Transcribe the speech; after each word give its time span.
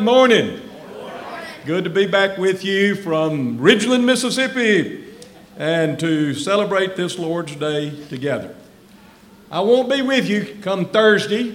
Morning. 0.00 0.62
Good 1.66 1.84
to 1.84 1.90
be 1.90 2.06
back 2.06 2.38
with 2.38 2.64
you 2.64 2.94
from 2.94 3.58
Ridgeland, 3.58 4.02
Mississippi, 4.04 5.04
and 5.58 6.00
to 6.00 6.32
celebrate 6.32 6.96
this 6.96 7.18
Lord's 7.18 7.54
Day 7.56 7.90
together. 8.06 8.54
I 9.50 9.60
won't 9.60 9.90
be 9.90 10.00
with 10.00 10.26
you 10.26 10.56
come 10.62 10.86
Thursday, 10.86 11.54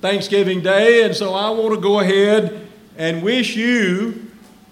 Thanksgiving 0.00 0.60
Day, 0.60 1.04
and 1.04 1.14
so 1.14 1.34
I 1.34 1.50
want 1.50 1.72
to 1.72 1.80
go 1.80 2.00
ahead 2.00 2.66
and 2.98 3.22
wish 3.22 3.54
you 3.54 4.28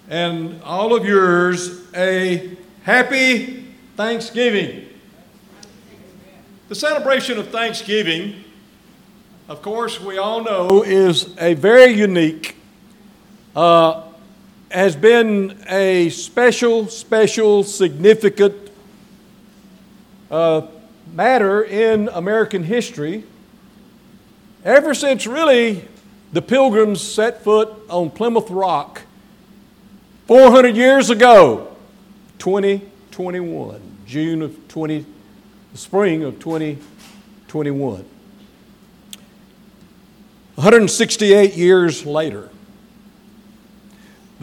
and 0.09 0.61
all 0.61 0.93
of 0.93 1.05
yours 1.05 1.93
a 1.95 2.57
happy 2.83 3.73
Thanksgiving. 3.95 4.89
The 6.67 6.75
celebration 6.75 7.37
of 7.37 7.47
Thanksgiving, 7.47 8.43
of 9.47 9.61
course, 9.61 10.01
we 10.01 10.17
all 10.17 10.43
know, 10.43 10.83
is 10.83 11.33
a 11.37 11.53
very 11.53 11.93
unique 11.93 12.57
uh, 13.55 14.03
has 14.69 14.95
been 14.95 15.57
a 15.69 16.09
special, 16.09 16.87
special, 16.87 17.63
significant 17.63 18.55
uh, 20.31 20.65
matter 21.13 21.63
in 21.63 22.09
American 22.09 22.63
history 22.63 23.23
ever 24.63 24.93
since 24.93 25.27
really 25.27 25.87
the 26.31 26.41
pilgrims 26.41 27.01
set 27.01 27.43
foot 27.43 27.69
on 27.89 28.09
Plymouth 28.09 28.49
Rock 28.49 29.01
400 30.27 30.75
years 30.75 31.09
ago, 31.09 31.75
2021, 32.39 33.81
June 34.07 34.41
of 34.41 34.67
20, 34.69 35.05
the 35.71 35.77
spring 35.77 36.23
of 36.23 36.39
2021. 36.39 38.05
168 40.55 41.53
years 41.55 42.05
later, 42.05 42.49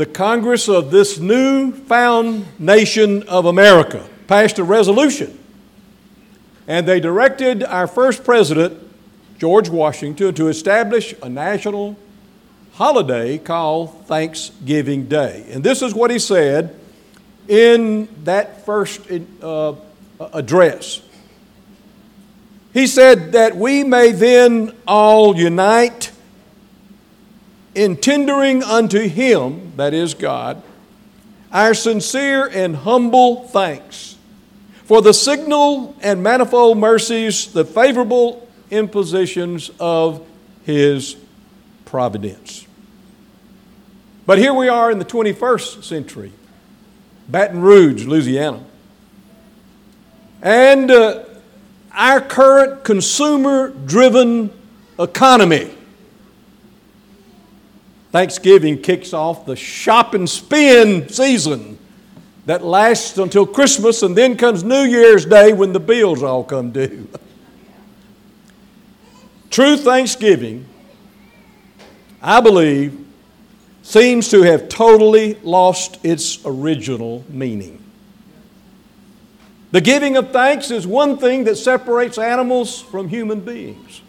the 0.00 0.06
Congress 0.06 0.66
of 0.66 0.90
this 0.90 1.18
new 1.18 1.72
found 1.72 2.46
nation 2.58 3.22
of 3.24 3.44
America 3.44 4.02
passed 4.28 4.58
a 4.58 4.64
resolution. 4.64 5.38
And 6.66 6.88
they 6.88 7.00
directed 7.00 7.62
our 7.62 7.86
first 7.86 8.24
president, 8.24 8.82
George 9.38 9.68
Washington, 9.68 10.34
to 10.36 10.48
establish 10.48 11.14
a 11.22 11.28
national 11.28 11.98
holiday 12.72 13.36
called 13.36 14.06
Thanksgiving 14.06 15.04
Day. 15.04 15.44
And 15.50 15.62
this 15.62 15.82
is 15.82 15.92
what 15.92 16.10
he 16.10 16.18
said 16.18 16.74
in 17.46 18.08
that 18.24 18.64
first 18.64 19.02
uh, 19.42 19.74
address. 20.32 21.02
He 22.72 22.86
said 22.86 23.32
that 23.32 23.54
we 23.54 23.84
may 23.84 24.12
then 24.12 24.74
all 24.86 25.36
unite 25.36 26.10
in 27.74 27.96
tendering 27.96 28.62
unto 28.62 29.00
Him, 29.00 29.72
that 29.76 29.94
is 29.94 30.14
God, 30.14 30.62
our 31.52 31.74
sincere 31.74 32.46
and 32.46 32.76
humble 32.76 33.48
thanks 33.48 34.16
for 34.84 35.02
the 35.02 35.12
signal 35.12 35.96
and 36.00 36.22
manifold 36.22 36.78
mercies, 36.78 37.52
the 37.52 37.64
favorable 37.64 38.48
impositions 38.70 39.70
of 39.78 40.26
His 40.64 41.16
providence. 41.84 42.66
But 44.26 44.38
here 44.38 44.54
we 44.54 44.68
are 44.68 44.90
in 44.90 44.98
the 44.98 45.04
21st 45.04 45.82
century, 45.82 46.32
Baton 47.28 47.62
Rouge, 47.62 48.04
Louisiana. 48.04 48.64
And 50.42 50.90
uh, 50.90 51.24
our 51.92 52.20
current 52.20 52.84
consumer 52.84 53.70
driven 53.70 54.50
economy 54.98 55.70
Thanksgiving 58.12 58.82
kicks 58.82 59.12
off 59.12 59.46
the 59.46 59.56
shop 59.56 60.14
and 60.14 60.28
spend 60.28 61.10
season 61.10 61.78
that 62.46 62.64
lasts 62.64 63.18
until 63.18 63.46
Christmas, 63.46 64.02
and 64.02 64.16
then 64.16 64.36
comes 64.36 64.64
New 64.64 64.82
Year's 64.82 65.24
Day 65.24 65.52
when 65.52 65.72
the 65.72 65.80
bills 65.80 66.22
all 66.22 66.42
come 66.42 66.72
due. 66.72 67.08
True 69.50 69.76
Thanksgiving, 69.76 70.66
I 72.22 72.40
believe, 72.40 73.06
seems 73.82 74.28
to 74.30 74.42
have 74.42 74.68
totally 74.68 75.34
lost 75.42 75.98
its 76.04 76.44
original 76.44 77.24
meaning. 77.28 77.82
The 79.72 79.80
giving 79.80 80.16
of 80.16 80.32
thanks 80.32 80.70
is 80.70 80.86
one 80.86 81.18
thing 81.18 81.44
that 81.44 81.56
separates 81.56 82.18
animals 82.18 82.80
from 82.80 83.08
human 83.08 83.40
beings. 83.40 84.02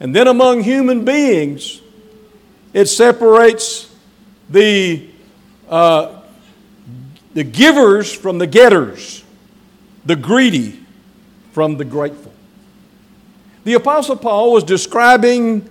And 0.00 0.14
then 0.14 0.28
among 0.28 0.62
human 0.62 1.04
beings, 1.04 1.80
it 2.72 2.86
separates 2.86 3.94
the, 4.48 5.08
uh, 5.68 6.20
the 7.34 7.44
givers 7.44 8.12
from 8.12 8.38
the 8.38 8.46
getters, 8.46 9.24
the 10.04 10.16
greedy 10.16 10.80
from 11.52 11.76
the 11.76 11.84
grateful. 11.84 12.32
The 13.64 13.74
Apostle 13.74 14.16
Paul 14.16 14.52
was 14.52 14.64
describing 14.64 15.68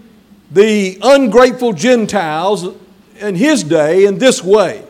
the 0.51 0.97
ungrateful 1.01 1.73
Gentiles 1.73 2.75
in 3.17 3.35
his 3.35 3.63
day 3.63 4.05
in 4.05 4.17
this 4.17 4.43
way 4.43 4.83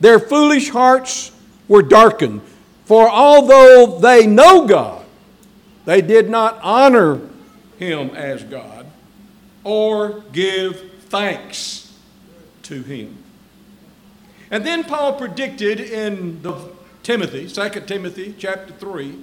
Their 0.00 0.18
foolish 0.18 0.70
hearts 0.70 1.30
were 1.68 1.82
darkened, 1.82 2.42
for 2.84 3.08
although 3.08 3.98
they 4.00 4.26
know 4.26 4.66
God, 4.66 5.04
they 5.84 6.02
did 6.02 6.28
not 6.28 6.58
honor 6.62 7.20
him 7.78 8.10
as 8.10 8.42
God 8.44 8.86
or 9.62 10.22
give 10.32 10.93
thanks 11.14 11.96
to 12.64 12.82
him. 12.82 13.16
And 14.50 14.66
then 14.66 14.82
Paul 14.82 15.12
predicted 15.12 15.78
in 15.78 16.42
the 16.42 16.56
Timothy, 17.04 17.46
2 17.46 17.68
Timothy 17.86 18.34
chapter 18.36 18.72
3, 18.72 19.14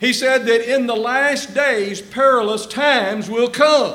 he 0.00 0.12
said 0.12 0.44
that 0.46 0.74
in 0.74 0.88
the 0.88 0.96
last 0.96 1.54
days 1.54 2.02
perilous 2.02 2.66
times 2.66 3.30
will 3.30 3.48
come. 3.48 3.94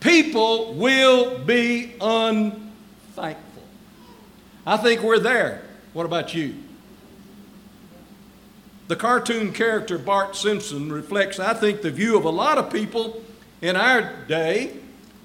People 0.00 0.74
will 0.74 1.38
be 1.38 1.92
unthankful. 2.00 3.62
I 4.66 4.76
think 4.76 5.02
we're 5.02 5.20
there. 5.20 5.62
What 5.92 6.04
about 6.04 6.34
you? 6.34 6.56
The 8.88 8.96
cartoon 8.96 9.52
character 9.52 9.98
Bart 9.98 10.34
Simpson 10.34 10.90
reflects, 10.90 11.38
I 11.38 11.54
think, 11.54 11.82
the 11.82 11.92
view 11.92 12.16
of 12.18 12.24
a 12.24 12.30
lot 12.30 12.58
of 12.58 12.72
people 12.72 13.22
in 13.60 13.76
our 13.76 14.12
day 14.26 14.81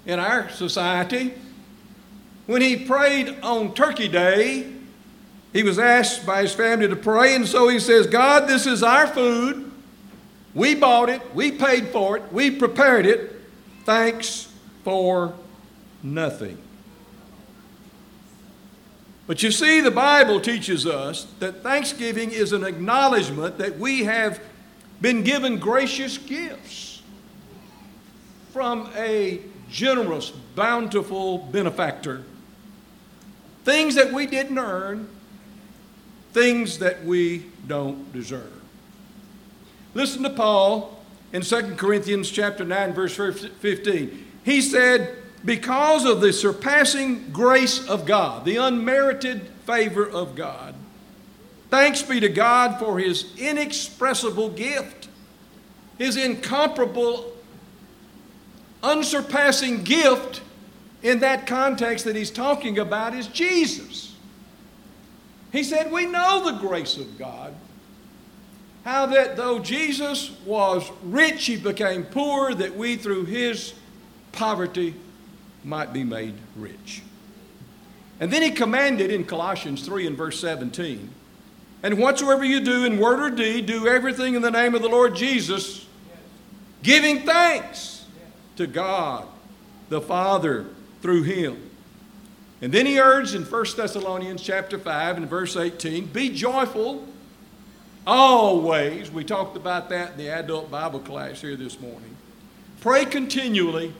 in 0.08 0.18
our 0.18 0.48
society. 0.48 1.34
When 2.46 2.62
he 2.62 2.84
prayed 2.84 3.36
on 3.42 3.74
Turkey 3.74 4.08
Day, 4.08 4.72
he 5.52 5.62
was 5.62 5.78
asked 5.78 6.26
by 6.26 6.42
his 6.42 6.54
family 6.54 6.88
to 6.88 6.96
pray, 6.96 7.36
and 7.36 7.46
so 7.46 7.68
he 7.68 7.78
says, 7.78 8.06
God, 8.06 8.48
this 8.48 8.66
is 8.66 8.82
our 8.82 9.06
food. 9.06 9.70
We 10.54 10.74
bought 10.74 11.10
it, 11.10 11.34
we 11.34 11.52
paid 11.52 11.88
for 11.88 12.16
it, 12.16 12.32
we 12.32 12.50
prepared 12.50 13.06
it. 13.06 13.38
Thanks 13.84 14.50
for 14.82 15.34
nothing. 16.02 16.56
But 19.26 19.42
you 19.42 19.50
see, 19.50 19.82
the 19.82 19.90
Bible 19.90 20.40
teaches 20.40 20.86
us 20.86 21.26
that 21.38 21.62
thanksgiving 21.62 22.30
is 22.30 22.54
an 22.54 22.64
acknowledgement 22.64 23.58
that 23.58 23.78
we 23.78 24.04
have 24.04 24.40
been 25.02 25.22
given 25.22 25.58
gracious 25.58 26.16
gifts 26.16 27.02
from 28.54 28.90
a 28.96 29.42
generous, 29.70 30.30
bountiful 30.30 31.38
benefactor. 31.38 32.22
Things 33.64 33.94
that 33.96 34.12
we 34.12 34.26
didn't 34.26 34.58
earn, 34.58 35.08
things 36.32 36.78
that 36.78 37.04
we 37.04 37.44
don't 37.66 38.12
deserve. 38.12 38.52
Listen 39.94 40.22
to 40.22 40.30
Paul 40.30 40.98
in 41.32 41.42
2 41.42 41.74
Corinthians 41.76 42.30
chapter 42.30 42.64
9 42.64 42.92
verse 42.92 43.14
15. 43.14 44.26
He 44.44 44.60
said, 44.60 45.16
"Because 45.44 46.04
of 46.04 46.20
the 46.20 46.32
surpassing 46.32 47.30
grace 47.30 47.86
of 47.86 48.06
God, 48.06 48.44
the 48.44 48.56
unmerited 48.56 49.42
favor 49.66 50.08
of 50.08 50.34
God, 50.34 50.74
thanks 51.70 52.02
be 52.02 52.20
to 52.20 52.28
God 52.28 52.78
for 52.78 52.98
his 52.98 53.26
inexpressible 53.36 54.50
gift, 54.50 55.08
his 55.98 56.16
incomparable 56.16 57.32
unsurpassing 58.82 59.82
gift 59.84 60.40
in 61.02 61.20
that 61.20 61.46
context 61.46 62.04
that 62.04 62.16
he's 62.16 62.30
talking 62.30 62.78
about 62.78 63.14
is 63.14 63.26
Jesus. 63.28 64.16
He 65.52 65.62
said, 65.62 65.90
We 65.90 66.06
know 66.06 66.50
the 66.50 66.58
grace 66.58 66.96
of 66.96 67.18
God. 67.18 67.54
How 68.84 69.06
that 69.06 69.36
though 69.36 69.58
Jesus 69.58 70.30
was 70.44 70.90
rich, 71.02 71.46
he 71.46 71.56
became 71.56 72.04
poor, 72.04 72.54
that 72.54 72.76
we 72.76 72.96
through 72.96 73.26
his 73.26 73.74
poverty 74.32 74.94
might 75.64 75.92
be 75.92 76.04
made 76.04 76.34
rich. 76.56 77.02
And 78.20 78.32
then 78.32 78.42
he 78.42 78.50
commanded 78.50 79.10
in 79.10 79.24
Colossians 79.24 79.84
3 79.84 80.06
and 80.06 80.16
verse 80.16 80.40
17, 80.40 81.10
and 81.82 81.98
whatsoever 81.98 82.44
you 82.44 82.60
do 82.60 82.84
in 82.84 82.98
word 82.98 83.20
or 83.20 83.30
deed, 83.30 83.66
do 83.66 83.86
everything 83.86 84.34
in 84.34 84.42
the 84.42 84.50
name 84.50 84.74
of 84.74 84.82
the 84.82 84.88
Lord 84.88 85.14
Jesus, 85.14 85.86
giving 86.82 87.24
thanks 87.24 87.97
to 88.58 88.66
God 88.66 89.26
the 89.88 90.00
Father 90.00 90.66
through 91.00 91.22
him. 91.22 91.70
And 92.60 92.72
then 92.72 92.86
he 92.86 93.00
urged 93.00 93.34
in 93.34 93.44
1 93.44 93.64
Thessalonians 93.76 94.42
chapter 94.42 94.78
5 94.78 95.16
and 95.16 95.28
verse 95.28 95.56
18, 95.56 96.06
be 96.06 96.28
joyful 96.28 97.06
always. 98.06 99.10
We 99.10 99.22
talked 99.24 99.56
about 99.56 99.88
that 99.90 100.12
in 100.12 100.18
the 100.18 100.28
adult 100.28 100.70
Bible 100.70 100.98
class 101.00 101.40
here 101.40 101.56
this 101.56 101.80
morning. 101.80 102.16
Pray 102.80 103.04
continually. 103.04 103.92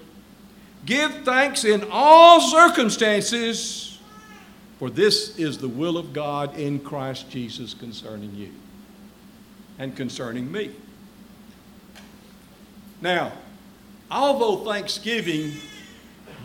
Give 0.84 1.12
thanks 1.24 1.64
in 1.64 1.84
all 1.90 2.40
circumstances, 2.40 3.98
for 4.78 4.90
this 4.90 5.38
is 5.38 5.58
the 5.58 5.68
will 5.68 5.98
of 5.98 6.12
God 6.12 6.56
in 6.58 6.80
Christ 6.80 7.30
Jesus 7.30 7.74
concerning 7.74 8.34
you 8.34 8.50
and 9.78 9.94
concerning 9.94 10.50
me. 10.50 10.70
Now, 13.00 13.32
although 14.10 14.64
Thanksgiving 14.64 15.52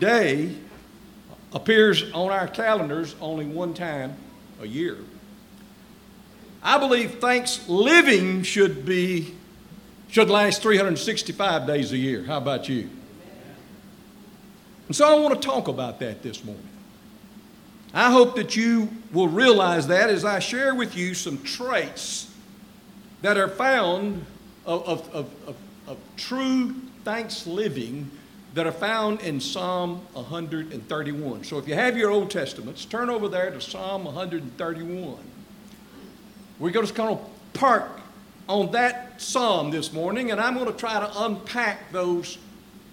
Day 0.00 0.54
appears 1.52 2.10
on 2.12 2.30
our 2.30 2.48
calendars 2.48 3.14
only 3.20 3.46
one 3.46 3.74
time 3.74 4.16
a 4.60 4.66
year, 4.66 4.98
I 6.62 6.78
believe 6.78 7.20
Thanksgiving 7.20 8.42
should 8.42 8.84
be 8.84 9.34
should 10.08 10.30
last 10.30 10.62
365 10.62 11.66
days 11.66 11.92
a 11.92 11.96
year. 11.96 12.22
How 12.22 12.38
about 12.38 12.68
you? 12.68 12.88
And 14.86 14.94
so 14.94 15.08
I 15.08 15.18
want 15.20 15.40
to 15.40 15.46
talk 15.46 15.66
about 15.66 15.98
that 16.00 16.22
this 16.22 16.44
morning. 16.44 16.68
I 17.92 18.10
hope 18.10 18.36
that 18.36 18.54
you 18.54 18.90
will 19.12 19.28
realize 19.28 19.86
that 19.88 20.10
as 20.10 20.24
I 20.24 20.38
share 20.38 20.74
with 20.74 20.96
you 20.96 21.14
some 21.14 21.42
traits 21.42 22.32
that 23.22 23.36
are 23.36 23.48
found 23.48 24.24
of, 24.66 24.86
of, 24.86 25.14
of, 25.14 25.48
of, 25.48 25.56
of 25.86 25.98
true 26.16 26.74
thanksgiving 27.04 28.10
that 28.54 28.66
are 28.66 28.72
found 28.72 29.20
in 29.20 29.40
Psalm 29.40 30.00
131. 30.12 31.44
So 31.44 31.58
if 31.58 31.68
you 31.68 31.74
have 31.74 31.96
your 31.96 32.10
Old 32.10 32.30
Testaments, 32.30 32.84
turn 32.84 33.10
over 33.10 33.28
there 33.28 33.50
to 33.50 33.60
Psalm 33.60 34.04
131. 34.04 35.16
We're 36.58 36.70
going 36.70 36.86
to 36.86 36.92
kind 36.92 37.10
of 37.10 37.28
park 37.52 38.00
on 38.48 38.70
that 38.72 39.20
psalm 39.20 39.70
this 39.70 39.92
morning, 39.92 40.30
and 40.30 40.40
I'm 40.40 40.54
going 40.54 40.66
to 40.66 40.72
try 40.72 41.00
to 41.00 41.24
unpack 41.24 41.90
those 41.90 42.38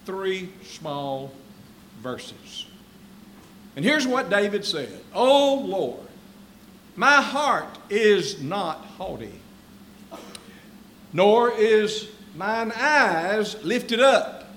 three 0.04 0.48
small 0.64 1.32
verses. 2.00 2.66
And 3.76 3.84
here's 3.84 4.06
what 4.06 4.30
David 4.30 4.64
said 4.64 5.00
Oh 5.14 5.62
Lord, 5.64 6.08
my 6.96 7.22
heart 7.22 7.78
is 7.88 8.42
not 8.42 8.78
haughty, 8.78 9.40
nor 11.12 11.50
is 11.52 12.08
mine 12.34 12.72
eyes 12.72 13.62
lifted 13.64 14.00
up. 14.00 14.48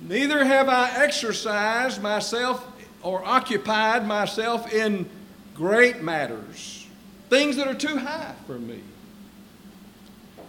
Neither 0.00 0.44
have 0.44 0.68
I 0.68 0.90
exercised 1.02 2.02
myself 2.02 2.66
or 3.02 3.24
occupied 3.24 4.06
myself 4.06 4.72
in 4.72 5.08
great 5.54 6.02
matters, 6.02 6.86
things 7.30 7.56
that 7.56 7.68
are 7.68 7.74
too 7.74 7.96
high 7.98 8.34
for 8.46 8.58
me. 8.58 8.80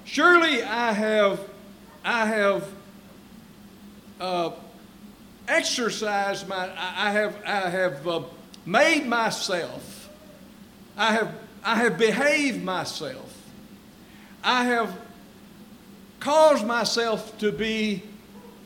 Surely 0.04 0.64
I 0.64 0.92
have, 0.92 1.40
I 2.04 2.26
have 2.26 2.68
uh, 4.20 4.52
exercised 5.48 6.48
my, 6.48 6.70
I 6.78 7.12
have, 7.12 7.36
I 7.46 7.70
have 7.70 8.08
uh, 8.08 8.22
made 8.66 9.06
myself, 9.06 10.10
I 10.98 11.14
have, 11.14 11.34
I 11.64 11.76
have 11.76 11.98
behaved 11.98 12.64
myself, 12.64 13.36
I 14.44 14.66
have 14.66 14.96
caused 16.26 16.66
myself 16.66 17.38
to 17.38 17.52
be 17.52 18.02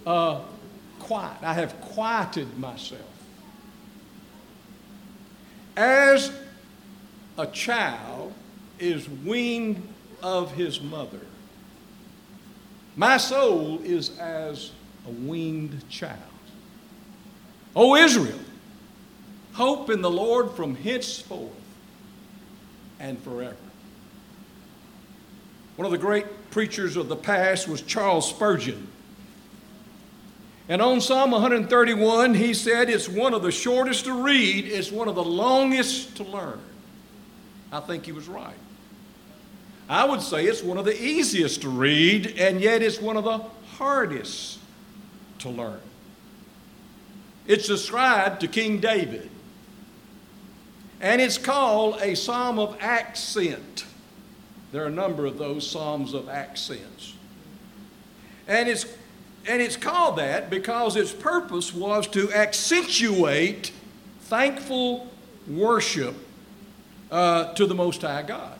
uh, 0.07 0.39
quiet. 0.97 1.43
I 1.43 1.53
have 1.55 1.81
quieted 1.81 2.57
myself. 2.57 3.01
As 5.75 6.31
a 7.37 7.45
child 7.47 8.33
is 8.79 9.09
weaned 9.09 9.85
of 10.23 10.53
his 10.53 10.79
mother, 10.79 11.19
my 12.95 13.17
soul 13.17 13.81
is 13.83 14.17
as 14.19 14.71
a 15.05 15.11
weaned 15.11 15.83
child. 15.89 16.17
O 17.75 17.97
Israel, 17.97 18.39
hope 19.51 19.89
in 19.89 20.01
the 20.01 20.09
Lord 20.09 20.51
from 20.51 20.75
henceforth 20.75 21.51
and 23.01 23.21
forever. 23.21 23.57
One 25.75 25.85
of 25.85 25.91
the 25.91 25.97
great 25.97 26.25
preachers 26.51 26.95
of 26.95 27.07
the 27.07 27.15
past 27.15 27.67
was 27.67 27.81
Charles 27.81 28.29
Spurgeon. 28.29 28.87
And 30.67 30.81
on 30.81 31.01
Psalm 31.01 31.31
131, 31.31 32.35
he 32.35 32.53
said 32.53 32.89
it's 32.89 33.09
one 33.09 33.33
of 33.33 33.41
the 33.41 33.51
shortest 33.51 34.05
to 34.05 34.13
read, 34.13 34.65
it's 34.65 34.91
one 34.91 35.07
of 35.07 35.15
the 35.15 35.23
longest 35.23 36.17
to 36.17 36.23
learn. 36.23 36.59
I 37.71 37.79
think 37.79 38.05
he 38.05 38.11
was 38.11 38.27
right. 38.27 38.55
I 39.89 40.05
would 40.05 40.21
say 40.21 40.45
it's 40.45 40.61
one 40.61 40.77
of 40.77 40.85
the 40.85 41.03
easiest 41.03 41.63
to 41.63 41.69
read, 41.69 42.35
and 42.37 42.61
yet 42.61 42.83
it's 42.83 43.01
one 43.01 43.17
of 43.17 43.23
the 43.23 43.39
hardest 43.77 44.59
to 45.39 45.49
learn. 45.49 45.81
It's 47.47 47.69
ascribed 47.69 48.41
to 48.41 48.47
King 48.47 48.79
David, 48.79 49.27
and 51.01 51.19
it's 51.19 51.39
called 51.39 51.99
a 51.99 52.15
psalm 52.15 52.59
of 52.59 52.77
accent. 52.79 53.85
There 54.71 54.83
are 54.83 54.87
a 54.87 54.91
number 54.91 55.25
of 55.25 55.37
those 55.37 55.69
psalms 55.69 56.13
of 56.13 56.29
accents. 56.29 57.13
And 58.47 58.69
it's, 58.69 58.85
and 59.47 59.61
it's 59.61 59.77
called 59.77 60.17
that 60.17 60.49
because 60.49 60.95
its 60.95 61.11
purpose 61.11 61.73
was 61.73 62.07
to 62.09 62.31
accentuate 62.33 63.71
thankful 64.21 65.11
worship 65.47 66.15
uh, 67.11 67.53
to 67.53 67.65
the 67.65 67.75
Most 67.75 68.01
High 68.01 68.21
God. 68.21 68.59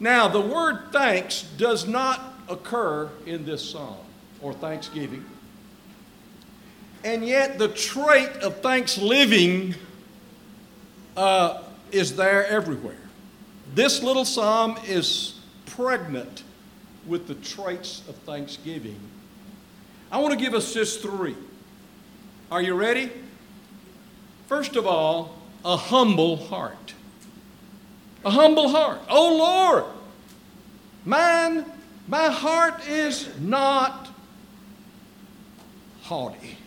Now, 0.00 0.28
the 0.28 0.40
word 0.40 0.92
thanks 0.92 1.42
does 1.58 1.86
not 1.86 2.34
occur 2.48 3.10
in 3.26 3.44
this 3.44 3.70
psalm 3.70 3.98
or 4.40 4.52
thanksgiving. 4.52 5.24
And 7.04 7.26
yet, 7.26 7.58
the 7.58 7.68
trait 7.68 8.30
of 8.42 8.60
thanksgiving 8.60 9.74
uh, 11.16 11.62
is 11.92 12.16
there 12.16 12.46
everywhere. 12.46 12.96
This 13.74 14.02
little 14.02 14.24
psalm 14.24 14.78
is 14.86 15.40
pregnant 15.66 16.42
with 17.06 17.28
the 17.28 17.34
traits 17.34 18.02
of 18.08 18.16
thanksgiving. 18.16 18.98
I 20.10 20.18
want 20.18 20.32
to 20.32 20.38
give 20.38 20.54
us 20.54 20.74
just 20.74 21.02
three. 21.02 21.36
Are 22.50 22.60
you 22.60 22.74
ready? 22.74 23.10
First 24.48 24.74
of 24.74 24.86
all, 24.86 25.36
a 25.64 25.76
humble 25.76 26.36
heart. 26.36 26.94
A 28.24 28.30
humble 28.30 28.68
heart. 28.68 29.00
Oh 29.08 29.36
Lord, 29.36 29.84
mine, 31.04 31.64
my 32.08 32.28
heart 32.28 32.86
is 32.88 33.28
not 33.38 34.08
haughty. 36.02 36.58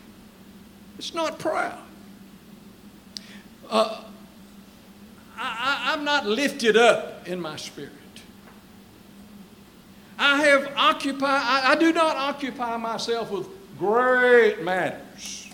It's 0.97 1.13
not 1.13 1.37
proud. 1.37 1.79
Uh, 3.69 4.03
I, 5.37 5.93
am 5.93 6.03
not 6.03 6.25
lifted 6.25 6.77
up 6.77 7.27
in 7.27 7.39
my 7.39 7.55
spirit. 7.55 7.91
I 10.17 10.43
have 10.43 10.71
occupied, 10.75 11.41
I, 11.43 11.71
I 11.71 11.75
do 11.75 11.91
not 11.91 12.15
occupy 12.15 12.77
myself 12.77 13.31
with 13.31 13.47
great 13.77 14.61
matters, 14.63 15.51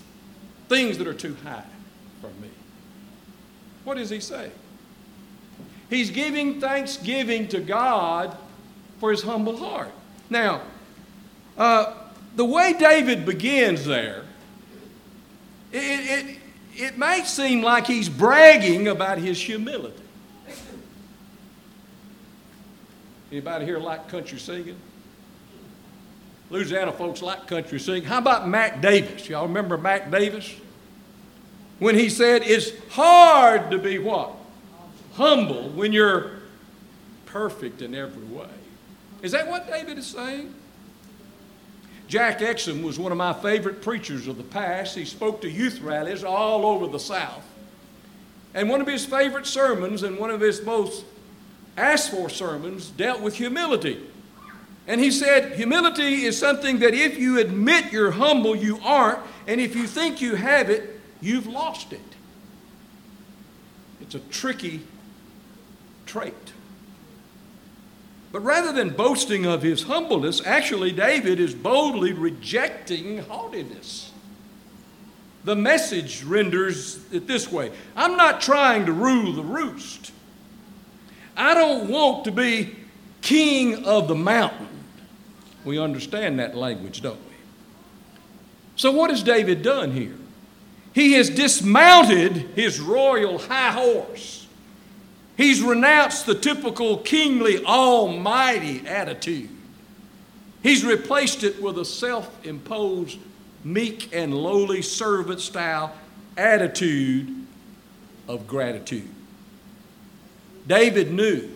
things 0.67 0.97
that 0.97 1.07
are 1.07 1.13
too 1.13 1.35
high 1.43 1.63
for 2.21 2.27
me. 2.41 2.49
What 3.83 3.97
does 3.97 4.09
he 4.09 4.19
say? 4.19 4.51
He's 5.89 6.11
giving 6.11 6.61
thanksgiving 6.61 7.47
to 7.47 7.59
God 7.59 8.37
for 8.99 9.11
his 9.11 9.23
humble 9.23 9.57
heart. 9.57 9.91
Now, 10.29 10.61
uh, 11.57 11.95
the 12.35 12.45
way 12.45 12.73
David 12.73 13.25
begins 13.25 13.85
there, 13.85 14.23
it, 15.71 15.77
it, 15.77 16.38
it 16.79 16.97
may 16.97 17.23
seem 17.23 17.61
like 17.61 17.87
he's 17.87 18.09
bragging 18.09 18.87
about 18.87 19.17
his 19.17 19.39
humility. 19.39 20.01
Anybody 23.31 23.65
here 23.65 23.77
like 23.79 24.07
country 24.07 24.39
singing? 24.39 24.77
Louisiana 26.49 26.91
folks 26.91 27.21
like 27.21 27.45
country 27.45 27.79
singing. 27.79 28.03
How 28.03 28.17
about 28.17 28.47
Mac 28.47 28.81
Davis? 28.81 29.29
Y'all 29.29 29.47
remember 29.47 29.77
Mac 29.77 30.09
Davis? 30.09 30.51
When 31.77 31.95
he 31.95 32.09
said, 32.09 32.41
It's 32.43 32.71
hard 32.89 33.69
to 33.71 33.77
be 33.77 33.99
what? 33.99 34.33
humble 35.19 35.67
when 35.71 35.91
you're 35.91 36.31
perfect 37.25 37.81
in 37.81 37.93
every 37.93 38.23
way. 38.23 38.47
Is 39.21 39.33
that 39.33 39.47
what 39.47 39.67
David 39.67 39.97
is 39.97 40.07
saying? 40.07 40.55
Jack 42.09 42.39
Exum 42.39 42.81
was 42.81 42.97
one 42.97 43.11
of 43.11 43.19
my 43.19 43.33
favorite 43.33 43.83
preachers 43.83 44.27
of 44.27 44.37
the 44.37 44.43
past. 44.43 44.95
He 44.95 45.05
spoke 45.05 45.41
to 45.41 45.49
youth 45.49 45.79
rallies 45.79 46.23
all 46.23 46.65
over 46.65 46.87
the 46.87 46.99
South. 46.99 47.45
And 48.55 48.67
one 48.67 48.81
of 48.81 48.87
his 48.87 49.05
favorite 49.05 49.45
sermons 49.45 50.01
and 50.01 50.17
one 50.17 50.31
of 50.31 50.41
his 50.41 50.63
most 50.65 51.05
asked 51.77 52.09
for 52.09 52.27
sermons 52.27 52.89
dealt 52.89 53.21
with 53.21 53.35
humility. 53.35 54.03
And 54.87 54.99
he 54.99 55.11
said, 55.11 55.55
Humility 55.55 56.25
is 56.25 56.35
something 56.35 56.79
that 56.79 56.95
if 56.95 57.19
you 57.19 57.37
admit 57.37 57.93
you're 57.93 58.09
humble, 58.09 58.55
you 58.55 58.79
aren't. 58.83 59.19
And 59.45 59.61
if 59.61 59.75
you 59.75 59.85
think 59.85 60.19
you 60.19 60.33
have 60.33 60.71
it, 60.71 60.99
you've 61.21 61.45
lost 61.45 61.93
it. 61.93 62.01
It's 64.01 64.15
a 64.15 64.19
tricky 64.19 64.81
trait. 66.07 66.33
But 68.31 68.41
rather 68.41 68.71
than 68.71 68.89
boasting 68.91 69.45
of 69.45 69.63
his 69.63 69.83
humbleness, 69.83 70.45
actually, 70.45 70.91
David 70.91 71.39
is 71.39 71.53
boldly 71.53 72.13
rejecting 72.13 73.19
haughtiness. 73.19 74.11
The 75.43 75.55
message 75.55 76.23
renders 76.23 76.99
it 77.11 77.25
this 77.25 77.51
way 77.51 77.71
I'm 77.95 78.17
not 78.17 78.41
trying 78.41 78.85
to 78.85 78.93
rule 78.93 79.33
the 79.33 79.43
roost. 79.43 80.11
I 81.35 81.53
don't 81.53 81.89
want 81.89 82.25
to 82.25 82.31
be 82.31 82.75
king 83.21 83.85
of 83.85 84.07
the 84.07 84.15
mountain. 84.15 84.67
We 85.65 85.79
understand 85.79 86.39
that 86.39 86.55
language, 86.55 87.01
don't 87.01 87.19
we? 87.19 87.35
So, 88.75 88.91
what 88.91 89.09
has 89.09 89.23
David 89.23 89.61
done 89.61 89.91
here? 89.91 90.15
He 90.93 91.13
has 91.13 91.29
dismounted 91.29 92.33
his 92.55 92.79
royal 92.79 93.37
high 93.37 93.71
horse. 93.71 94.47
He's 95.39 95.61
renounced 95.61 96.25
the 96.25 96.35
typical 96.35 96.97
kingly, 96.97 97.63
almighty 97.63 98.85
attitude. 98.85 99.49
He's 100.61 100.83
replaced 100.83 101.45
it 101.45 101.61
with 101.61 101.77
a 101.77 101.85
self 101.85 102.45
imposed, 102.45 103.17
meek 103.63 104.13
and 104.13 104.33
lowly 104.33 104.81
servant 104.81 105.39
style 105.39 105.95
attitude 106.35 107.33
of 108.27 108.47
gratitude. 108.47 109.07
David 110.67 111.13
knew 111.13 111.49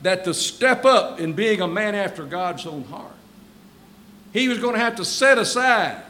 that 0.00 0.24
to 0.24 0.32
step 0.32 0.86
up 0.86 1.20
in 1.20 1.34
being 1.34 1.60
a 1.60 1.68
man 1.68 1.94
after 1.94 2.24
God's 2.24 2.64
own 2.64 2.84
heart, 2.84 3.12
he 4.32 4.48
was 4.48 4.58
going 4.58 4.76
to 4.76 4.80
have 4.80 4.96
to 4.96 5.04
set 5.04 5.36
aside 5.36 6.02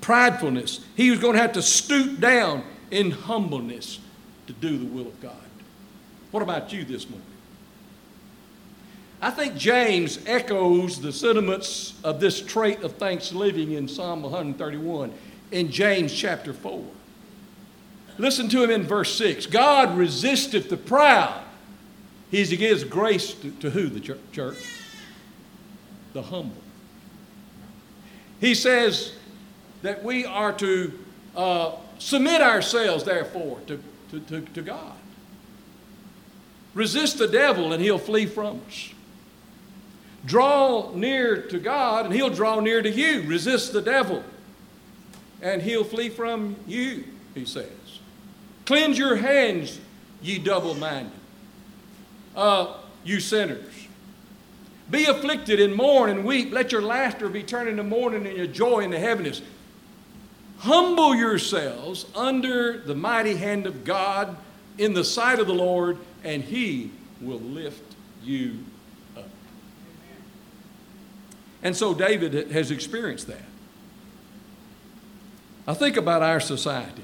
pridefulness. 0.00 0.82
He 0.96 1.10
was 1.10 1.20
going 1.20 1.34
to 1.34 1.42
have 1.42 1.52
to 1.52 1.62
stoop 1.62 2.20
down 2.20 2.64
in 2.90 3.10
humbleness 3.10 3.98
to 4.46 4.54
do 4.54 4.78
the 4.78 4.86
will 4.86 5.08
of 5.08 5.20
God. 5.20 5.34
What 6.30 6.42
about 6.42 6.72
you 6.72 6.84
this 6.84 7.08
morning? 7.08 7.26
I 9.20 9.30
think 9.30 9.56
James 9.56 10.20
echoes 10.26 11.00
the 11.00 11.12
sentiments 11.12 11.94
of 12.04 12.20
this 12.20 12.40
trait 12.40 12.82
of 12.82 12.94
thanksgiving 12.94 13.72
in 13.72 13.88
Psalm 13.88 14.22
131 14.22 15.12
in 15.50 15.70
James 15.70 16.12
chapter 16.12 16.52
4. 16.52 16.84
Listen 18.18 18.48
to 18.48 18.62
him 18.62 18.70
in 18.70 18.82
verse 18.84 19.16
6. 19.16 19.46
God 19.46 19.96
resisteth 19.96 20.68
the 20.68 20.76
proud. 20.76 21.42
He 22.30 22.44
gives 22.56 22.84
grace 22.84 23.32
to, 23.34 23.50
to 23.52 23.70
who, 23.70 23.88
the 23.88 24.00
church? 24.32 24.58
The 26.12 26.22
humble. 26.22 26.62
He 28.40 28.54
says 28.54 29.14
that 29.82 30.04
we 30.04 30.24
are 30.26 30.52
to 30.54 30.92
uh, 31.34 31.72
submit 31.98 32.40
ourselves, 32.40 33.04
therefore, 33.04 33.58
to, 33.66 33.82
to, 34.10 34.20
to, 34.20 34.40
to 34.40 34.62
God. 34.62 34.97
Resist 36.74 37.18
the 37.18 37.28
devil 37.28 37.72
and 37.72 37.82
he'll 37.82 37.98
flee 37.98 38.26
from 38.26 38.60
us. 38.66 38.90
Draw 40.24 40.92
near 40.94 41.42
to 41.42 41.58
God 41.58 42.06
and 42.06 42.14
he'll 42.14 42.30
draw 42.30 42.60
near 42.60 42.82
to 42.82 42.90
you. 42.90 43.22
Resist 43.22 43.72
the 43.72 43.82
devil 43.82 44.22
and 45.40 45.62
he'll 45.62 45.84
flee 45.84 46.08
from 46.08 46.56
you, 46.66 47.04
he 47.34 47.44
says. 47.44 47.70
Cleanse 48.66 48.98
your 48.98 49.16
hands, 49.16 49.80
ye 50.20 50.38
double 50.38 50.74
minded, 50.74 51.12
uh, 52.36 52.74
you 53.04 53.20
sinners. 53.20 53.88
Be 54.90 55.04
afflicted 55.04 55.60
and 55.60 55.74
mourn 55.74 56.10
and 56.10 56.24
weep. 56.24 56.52
Let 56.52 56.72
your 56.72 56.82
laughter 56.82 57.28
be 57.28 57.42
turned 57.42 57.68
into 57.68 57.82
mourning 57.82 58.26
and 58.26 58.36
your 58.36 58.46
joy 58.46 58.80
into 58.80 58.98
heaviness. 58.98 59.42
Humble 60.58 61.14
yourselves 61.14 62.06
under 62.14 62.78
the 62.78 62.94
mighty 62.94 63.36
hand 63.36 63.66
of 63.66 63.84
God 63.84 64.36
in 64.78 64.94
the 64.94 65.04
sight 65.04 65.38
of 65.38 65.46
the 65.46 65.54
Lord, 65.54 65.98
and 66.24 66.42
He 66.42 66.90
will 67.20 67.40
lift 67.40 67.94
you 68.22 68.58
up. 69.16 69.28
And 71.62 71.76
so 71.76 71.94
David 71.94 72.50
has 72.50 72.70
experienced 72.70 73.26
that. 73.26 73.42
I 75.66 75.74
think 75.74 75.96
about 75.96 76.22
our 76.22 76.40
society. 76.40 77.02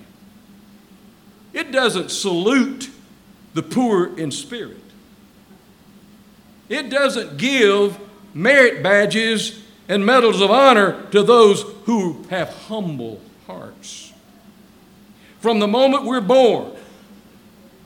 It 1.52 1.70
doesn't 1.70 2.10
salute 2.10 2.90
the 3.52 3.62
poor 3.62 4.18
in 4.18 4.30
spirit. 4.30 4.78
It 6.68 6.88
doesn't 6.90 7.36
give 7.36 7.98
merit 8.32 8.82
badges 8.82 9.62
and 9.88 10.04
medals 10.04 10.40
of 10.40 10.50
honor 10.50 11.02
to 11.10 11.22
those 11.22 11.62
who 11.84 12.24
have 12.30 12.48
humble 12.48 13.20
hearts. 13.46 14.12
From 15.40 15.58
the 15.58 15.68
moment 15.68 16.04
we're 16.04 16.22
born, 16.22 16.72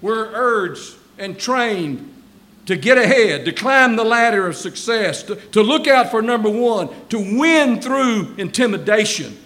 we're 0.00 0.30
urged 0.32 0.94
and 1.18 1.38
trained 1.38 2.14
to 2.68 2.76
get 2.76 2.98
ahead, 2.98 3.46
to 3.46 3.52
climb 3.52 3.96
the 3.96 4.04
ladder 4.04 4.46
of 4.46 4.54
success, 4.54 5.22
to, 5.22 5.36
to 5.36 5.62
look 5.62 5.86
out 5.86 6.10
for 6.10 6.20
number 6.20 6.50
one, 6.50 6.90
to 7.08 7.18
win 7.18 7.80
through 7.80 8.34
intimidation, 8.36 9.38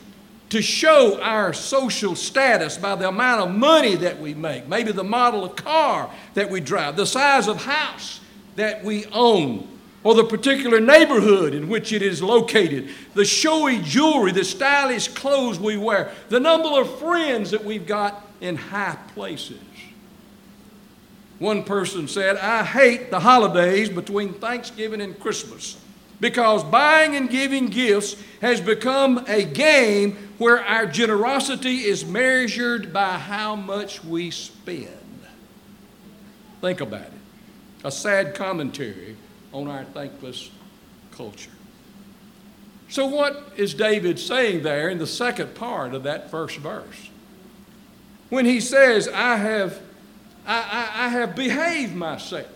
to 0.49 0.61
show 0.61 1.21
our 1.23 1.53
social 1.53 2.17
status 2.17 2.77
by 2.77 2.97
the 2.97 3.07
amount 3.07 3.41
of 3.43 3.55
money 3.55 3.95
that 3.95 4.19
we 4.19 4.35
make, 4.35 4.67
maybe 4.67 4.91
the 4.91 5.05
model 5.05 5.45
of 5.45 5.55
car 5.55 6.11
that 6.35 6.51
we 6.51 6.61
drive, 6.61 6.97
the 6.97 7.07
size 7.07 7.47
of 7.47 7.65
house 7.65 8.21
that 8.57 8.83
we 8.83 9.07
own, 9.13 9.69
or 10.03 10.17
the 10.17 10.25
particular 10.25 10.81
neighborhood 10.81 11.55
in 11.55 11.69
which 11.69 11.93
it 11.93 12.03
is 12.03 12.21
located, 12.21 12.91
the 13.15 13.25
showy 13.25 13.79
jewelry, 13.83 14.33
the 14.33 14.45
stylish 14.45 15.07
clothes 15.07 15.61
we 15.61 15.77
wear, 15.77 16.11
the 16.29 16.41
number 16.41 16.69
of 16.81 16.99
friends 16.99 17.53
that 17.53 17.65
we've 17.65 17.87
got 17.87 18.27
in 18.41 18.57
high 18.57 18.99
places. 19.15 19.61
One 21.43 21.65
person 21.65 22.07
said, 22.07 22.37
I 22.37 22.63
hate 22.63 23.11
the 23.11 23.19
holidays 23.19 23.89
between 23.89 24.33
Thanksgiving 24.35 25.01
and 25.01 25.19
Christmas 25.19 25.77
because 26.21 26.63
buying 26.63 27.17
and 27.17 27.29
giving 27.29 27.67
gifts 27.67 28.15
has 28.41 28.61
become 28.61 29.25
a 29.27 29.43
game 29.43 30.17
where 30.39 30.65
our 30.65 30.87
generosity 30.87 31.79
is 31.79 32.07
measured 32.07 32.93
by 32.93 33.19
how 33.19 33.57
much 33.57 34.05
we 34.05 34.31
spend. 34.31 34.87
Think 36.61 36.81
about 36.81 37.07
it. 37.07 37.13
A 37.83 37.91
sad 37.91 38.37
commentary 38.37 39.17
on 39.53 39.67
our 39.67 39.83
thankless 39.83 40.49
culture. 41.11 41.51
So, 42.89 43.07
what 43.07 43.53
is 43.57 43.75
David 43.75 44.21
saying 44.21 44.63
there 44.63 44.89
in 44.89 44.99
the 44.99 45.09
second 45.09 45.57
part 45.57 45.93
of 45.93 46.05
that 46.05 46.31
first 46.31 46.59
verse? 46.59 47.11
When 48.29 48.45
he 48.45 48.61
says, 48.61 49.09
I 49.09 49.39
have, 49.39 49.81
I, 50.47 50.57
I, 50.57 51.07
I 51.07 51.09
have 51.09 51.37
behaved 51.37 51.95
myself. 51.95 52.47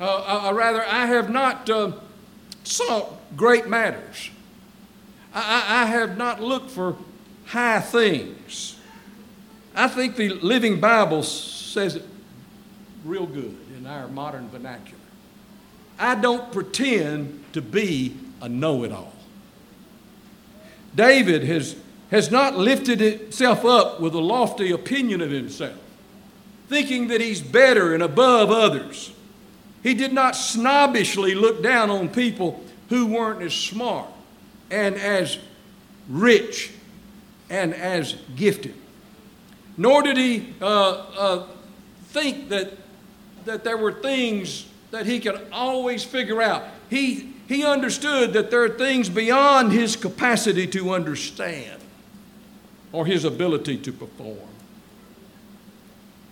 Uh, 0.00 0.04
uh, 0.04 0.48
uh 0.48 0.52
rather, 0.54 0.84
I 0.84 1.06
have 1.06 1.30
not 1.30 1.68
uh, 1.68 1.92
sought 2.64 3.12
great 3.36 3.66
matters. 3.68 4.30
I, 5.34 5.82
I 5.82 5.86
have 5.86 6.16
not 6.16 6.40
looked 6.40 6.70
for 6.70 6.96
high 7.46 7.80
things. 7.80 8.76
I 9.74 9.88
think 9.88 10.16
the 10.16 10.28
Living 10.28 10.80
Bible 10.80 11.22
says 11.22 11.96
it 11.96 12.04
real 13.04 13.26
good 13.26 13.56
in 13.76 13.86
our 13.86 14.08
modern 14.08 14.48
vernacular. 14.48 14.98
I 15.98 16.14
don't 16.14 16.52
pretend 16.52 17.44
to 17.52 17.62
be 17.62 18.16
a 18.40 18.48
know 18.48 18.84
it 18.84 18.92
all. 18.92 19.12
David 20.94 21.44
has, 21.44 21.76
has 22.12 22.30
not 22.30 22.56
lifted 22.56 23.00
itself 23.00 23.64
up 23.64 23.98
with 23.98 24.14
a 24.14 24.20
lofty 24.20 24.70
opinion 24.70 25.22
of 25.22 25.30
himself, 25.30 25.76
thinking 26.68 27.08
that 27.08 27.22
he's 27.22 27.40
better 27.40 27.94
and 27.94 28.02
above 28.02 28.50
others. 28.50 29.12
He 29.82 29.94
did 29.94 30.12
not 30.12 30.36
snobbishly 30.36 31.34
look 31.34 31.62
down 31.62 31.90
on 31.90 32.10
people 32.10 32.62
who 32.90 33.06
weren't 33.06 33.42
as 33.42 33.54
smart 33.54 34.08
and 34.70 34.94
as 34.94 35.38
rich 36.08 36.70
and 37.48 37.74
as 37.74 38.14
gifted. 38.36 38.74
Nor 39.78 40.02
did 40.02 40.18
he 40.18 40.54
uh, 40.60 40.90
uh, 41.18 41.46
think 42.10 42.50
that 42.50 42.74
that 43.46 43.64
there 43.64 43.76
were 43.76 43.92
things 43.92 44.66
that 44.90 45.06
he 45.06 45.18
could 45.18 45.48
always 45.50 46.04
figure 46.04 46.40
out. 46.42 46.62
He, 46.90 47.32
he 47.48 47.64
understood 47.64 48.34
that 48.34 48.50
there 48.50 48.62
are 48.62 48.68
things 48.68 49.08
beyond 49.08 49.72
his 49.72 49.96
capacity 49.96 50.66
to 50.68 50.92
understand 50.92 51.81
or 52.92 53.06
his 53.06 53.24
ability 53.24 53.78
to 53.78 53.92
perform. 53.92 54.38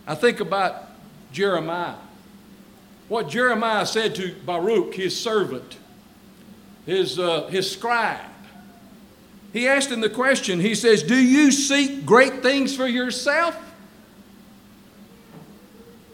I 0.07 0.15
think 0.15 0.41
about 0.41 0.91
Jeremiah. 1.33 1.97
What 3.09 3.29
Jeremiah 3.29 3.87
said 3.87 4.15
to 4.17 4.35
Baruch, 4.45 4.95
his 4.95 5.19
servant, 5.19 5.79
his, 6.87 7.19
uh, 7.19 7.47
his 7.49 7.71
scribe. 7.71 8.21
He 9.53 9.67
asked 9.67 9.91
him 9.91 10.01
the 10.01 10.11
question, 10.11 10.61
he 10.61 10.75
says, 10.75 11.03
Do 11.03 11.17
you 11.17 11.51
seek 11.51 12.07
great 12.07 12.43
things 12.43 12.77
for 12.77 12.87
yourself? 12.87 13.57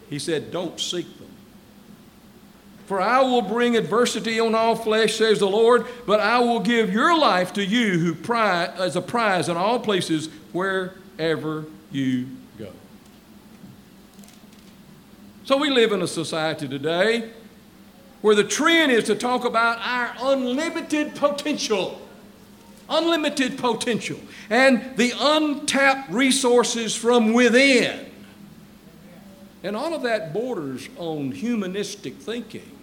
He 0.09 0.19
said, 0.19 0.51
Don't 0.51 0.81
seek 0.81 1.07
them. 1.19 1.26
For 2.87 3.01
I 3.01 3.21
will 3.21 3.43
bring 3.43 3.77
adversity 3.77 4.39
on 4.39 4.55
all 4.55 4.77
flesh, 4.77 5.17
says 5.17 5.41
the 5.41 5.49
Lord, 5.49 5.87
but 6.07 6.21
I 6.21 6.39
will 6.39 6.61
give 6.61 6.93
your 6.93 7.19
life 7.19 7.53
to 7.55 7.65
you 7.65 7.99
who 7.99 8.15
prize, 8.15 8.79
as 8.79 8.95
a 8.95 9.03
prize 9.03 9.49
in 9.49 9.57
all 9.57 9.81
places 9.81 10.29
wherever 10.53 11.67
you 11.91 12.29
go. 12.57 12.71
So 15.45 15.57
we 15.57 15.69
live 15.69 15.91
in 15.91 16.01
a 16.01 16.07
society 16.07 16.69
today 16.69 17.33
where 18.23 18.37
the 18.37 18.45
trend 18.45 18.93
is 18.93 19.05
to 19.05 19.17
talk 19.17 19.45
about 19.45 19.79
our 19.81 20.15
unlimited 20.33 21.17
potential. 21.17 22.01
Unlimited 22.89 23.59
potential 23.59 24.21
and 24.49 24.97
the 24.97 25.13
untapped 25.19 26.13
resources 26.13 26.95
from 26.95 27.33
within. 27.33 28.07
And 29.65 29.75
all 29.75 29.93
of 29.93 30.03
that 30.03 30.33
borders 30.33 30.89
on 30.97 31.33
humanistic 31.33 32.15
thinking. 32.15 32.76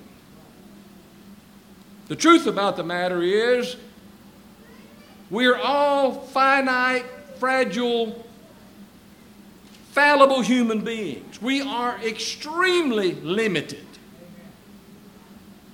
The 2.14 2.20
truth 2.20 2.46
about 2.46 2.76
the 2.76 2.84
matter 2.84 3.24
is, 3.24 3.76
we're 5.32 5.58
all 5.58 6.12
finite, 6.14 7.06
fragile, 7.40 8.24
fallible 9.94 10.42
human 10.42 10.82
beings. 10.82 11.42
We 11.42 11.64
are 11.64 11.98
extremely 12.06 13.14
limited. 13.14 13.88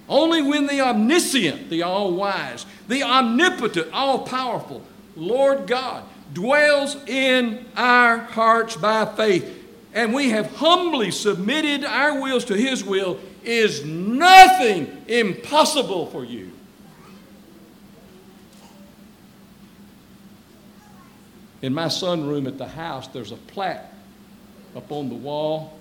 Only 0.07 0.41
when 0.41 0.67
the 0.67 0.79
omniscient, 0.79 1.69
the 1.69 1.83
all 1.83 2.13
wise, 2.13 2.65
the 2.87 3.03
omnipotent, 3.03 3.91
all 3.91 4.19
powerful 4.19 4.81
Lord 5.17 5.67
God 5.67 6.05
dwells 6.31 6.95
in 7.05 7.65
our 7.75 8.19
hearts 8.19 8.77
by 8.77 9.03
faith, 9.03 9.61
and 9.93 10.13
we 10.13 10.29
have 10.29 10.55
humbly 10.55 11.11
submitted 11.11 11.83
our 11.83 12.21
wills 12.21 12.45
to 12.45 12.53
His 12.53 12.81
will, 12.81 13.19
is 13.43 13.85
nothing 13.85 15.03
impossible 15.07 16.07
for 16.07 16.23
you. 16.23 16.51
In 21.61 21.73
my 21.73 21.85
sunroom 21.85 22.47
at 22.47 22.57
the 22.57 22.67
house, 22.67 23.07
there's 23.07 23.31
a 23.31 23.37
plaque 23.37 23.91
up 24.75 24.91
on 24.91 25.09
the 25.09 25.15
wall. 25.15 25.77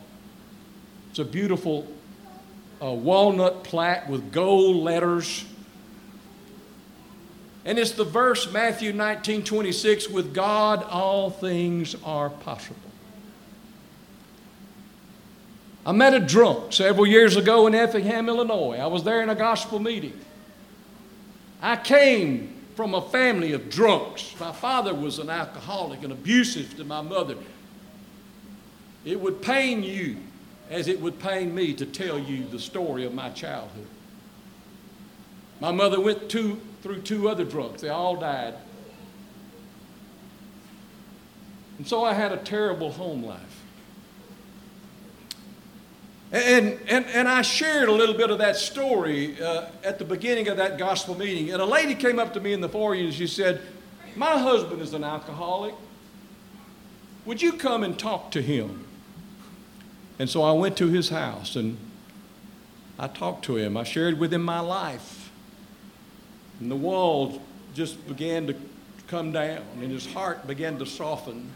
It's 1.11 1.21
a 1.21 1.25
beautiful 1.25 1.87
uh, 2.83 2.91
walnut 2.91 3.65
plaque 3.65 4.09
with 4.09 4.33
gold 4.33 4.77
letters. 4.77 5.45
And 7.65 7.79
it's 7.79 7.93
the 7.93 8.05
verse, 8.05 8.51
Matthew 8.51 8.93
19 8.93 9.45
26, 9.45 10.09
with 10.09 10.35
God 10.35 10.83
all 10.85 11.31
things 11.31 11.95
are 12.05 12.31
possible. 12.31 12.88
I 15.89 15.93
met 15.93 16.13
a 16.13 16.21
drunk 16.21 16.75
several 16.75 17.07
years 17.07 17.37
ago 17.37 17.67
in 17.67 17.75
Effingham, 17.75 18.29
Illinois. 18.29 18.77
I 18.77 18.87
was 18.89 19.05
there 19.05 19.23
in 19.23 19.31
a 19.31 19.35
gospel 19.35 19.79
meeting. 19.79 20.13
I 21.63 21.77
came 21.77 22.55
from 22.77 22.93
a 22.93 23.01
family 23.01 23.55
of 23.55 23.71
drunks. 23.71 24.39
My 24.39 24.53
father 24.53 24.95
was 24.95 25.19
an 25.19 25.31
alcoholic 25.31 26.03
and 26.03 26.13
abusive 26.13 26.77
to 26.77 26.85
my 26.85 27.01
mother. 27.01 27.37
It 29.07 29.19
would 29.19 29.41
pain 29.41 29.83
you 29.83 30.19
as 30.69 30.89
it 30.89 31.01
would 31.01 31.19
pain 31.21 31.55
me 31.55 31.73
to 31.73 31.87
tell 31.87 32.19
you 32.19 32.47
the 32.47 32.59
story 32.59 33.07
of 33.07 33.15
my 33.15 33.31
childhood. 33.31 33.87
My 35.59 35.73
mother 35.73 35.99
went 35.99 36.29
two, 36.29 36.61
through 36.83 37.01
two 37.01 37.31
other 37.31 37.45
drunks, 37.45 37.81
they 37.81 37.89
all 37.89 38.15
died. 38.15 38.53
And 41.79 41.89
so 41.89 42.05
I 42.05 42.13
had 42.13 42.31
a 42.31 42.37
terrible 42.37 42.93
home 42.93 43.25
life. 43.25 43.65
And, 46.31 46.79
and, 46.89 47.07
and 47.07 47.27
I 47.27 47.41
shared 47.41 47.89
a 47.89 47.93
little 47.93 48.15
bit 48.15 48.31
of 48.31 48.39
that 48.39 48.57
story 48.57 49.41
uh, 49.41 49.67
at 49.83 49.99
the 49.99 50.05
beginning 50.05 50.49
of 50.49 50.59
that 50.59 50.77
gospel 50.77 51.15
meeting. 51.15 51.51
And 51.51 51.63
a 51.63 51.65
lady 51.65 51.95
came 51.95 52.19
up 52.19 52.35
to 52.35 52.41
me 52.41 52.53
in 52.53 52.61
the 52.61 52.69
foyer 52.69 52.95
and 52.97 53.15
she 53.15 53.27
said, 53.27 53.63
My 54.15 54.39
husband 54.39 54.83
is 54.83 54.93
an 54.93 55.05
alcoholic. 55.05 55.75
Would 57.25 57.41
you 57.41 57.53
come 57.53 57.83
and 57.83 57.99
talk 57.99 58.31
to 58.33 58.43
him? 58.43 58.85
And 60.19 60.29
so 60.29 60.43
I 60.43 60.53
went 60.53 60.77
to 60.79 60.89
his 60.89 61.09
house 61.09 61.57
and 61.57 61.79
I 62.99 63.09
talked 63.09 63.45
to 63.47 63.57
him. 63.57 63.77
I 63.77 63.85
shared 63.85 64.19
with 64.19 64.33
him 64.33 64.43
my 64.43 64.61
life. 64.61 65.31
And 66.61 66.71
the 66.71 66.77
walls 66.77 67.39
just 67.75 68.07
began 68.07 68.47
to 68.49 68.57
come 69.07 69.33
down 69.33 69.63
and 69.81 69.91
his 69.91 70.07
heart 70.13 70.47
began 70.47 70.79
to 70.79 70.87
soften. 70.87 71.53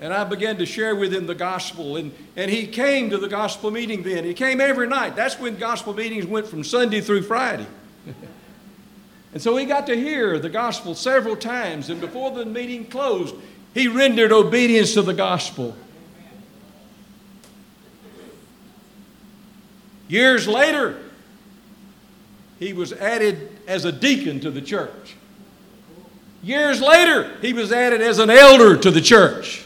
And 0.00 0.14
I 0.14 0.24
began 0.24 0.58
to 0.58 0.66
share 0.66 0.94
with 0.94 1.12
him 1.12 1.26
the 1.26 1.34
gospel. 1.34 1.96
And, 1.96 2.12
and 2.36 2.50
he 2.50 2.66
came 2.66 3.10
to 3.10 3.18
the 3.18 3.28
gospel 3.28 3.70
meeting 3.70 4.02
then. 4.02 4.24
He 4.24 4.34
came 4.34 4.60
every 4.60 4.86
night. 4.86 5.16
That's 5.16 5.38
when 5.38 5.56
gospel 5.56 5.92
meetings 5.92 6.24
went 6.24 6.46
from 6.46 6.62
Sunday 6.62 7.00
through 7.00 7.22
Friday. 7.22 7.66
and 9.32 9.42
so 9.42 9.56
he 9.56 9.64
got 9.64 9.86
to 9.88 9.96
hear 9.96 10.38
the 10.38 10.48
gospel 10.48 10.94
several 10.94 11.34
times. 11.34 11.90
And 11.90 12.00
before 12.00 12.30
the 12.30 12.46
meeting 12.46 12.86
closed, 12.86 13.34
he 13.74 13.88
rendered 13.88 14.30
obedience 14.30 14.94
to 14.94 15.02
the 15.02 15.14
gospel. 15.14 15.76
Years 20.06 20.48
later, 20.48 20.96
he 22.58 22.72
was 22.72 22.92
added 22.92 23.58
as 23.66 23.84
a 23.84 23.92
deacon 23.92 24.40
to 24.40 24.50
the 24.50 24.62
church. 24.62 25.16
Years 26.42 26.80
later, 26.80 27.36
he 27.40 27.52
was 27.52 27.72
added 27.72 28.00
as 28.00 28.18
an 28.18 28.30
elder 28.30 28.76
to 28.76 28.90
the 28.90 29.00
church. 29.00 29.64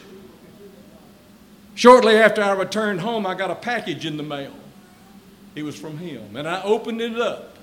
Shortly 1.75 2.17
after 2.17 2.43
I 2.43 2.53
returned 2.53 3.01
home, 3.01 3.27
I 3.27 3.35
got 3.35 3.51
a 3.51 3.55
package 3.55 4.05
in 4.05 4.17
the 4.17 4.23
mail. 4.23 4.53
It 5.55 5.63
was 5.63 5.79
from 5.79 5.99
him. 5.99 6.37
And 6.37 6.49
I 6.49 6.63
opened 6.63 7.01
it 7.01 7.19
up. 7.19 7.57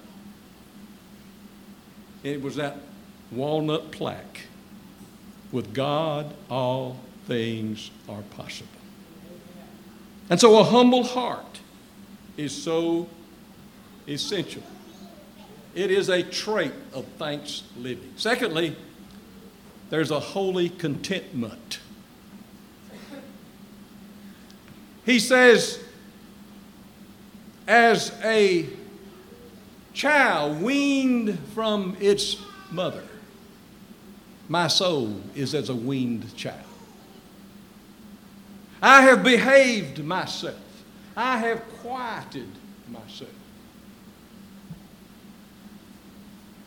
It 2.24 2.42
was 2.42 2.56
that 2.56 2.78
walnut 3.32 3.92
plaque 3.92 4.48
with 5.52 5.74
God, 5.74 6.34
all 6.50 6.98
things 7.26 7.92
are 8.08 8.22
possible. 8.22 8.70
And 10.30 10.40
so 10.40 10.60
a 10.60 10.64
humble 10.64 11.04
heart 11.04 11.60
is 12.38 12.52
so 12.52 13.08
essential. 14.08 14.64
It 15.74 15.92
is 15.92 16.10
a 16.10 16.24
trait 16.24 16.74
of 16.94 17.06
thanks 17.18 17.64
living. 17.78 18.14
Secondly, 18.16 18.76
there's 19.90 20.12
a 20.12 20.20
holy 20.20 20.70
contentment. 20.70 21.80
He 25.10 25.18
says, 25.18 25.80
as 27.68 28.12
a 28.24 28.68
child 29.92 30.62
weaned 30.62 31.40
from 31.56 31.98
its 32.00 32.38
mother, 32.70 33.02
my 34.50 34.68
soul 34.68 35.20
is 35.34 35.56
as 35.56 35.70
a 35.70 35.76
weaned 35.76 36.36
child. 36.38 36.62
I 38.84 39.02
have 39.02 39.24
behaved 39.24 40.04
myself. 40.04 40.62
I 41.18 41.40
have 41.40 41.68
quieted 41.80 42.52
myself. 42.88 43.32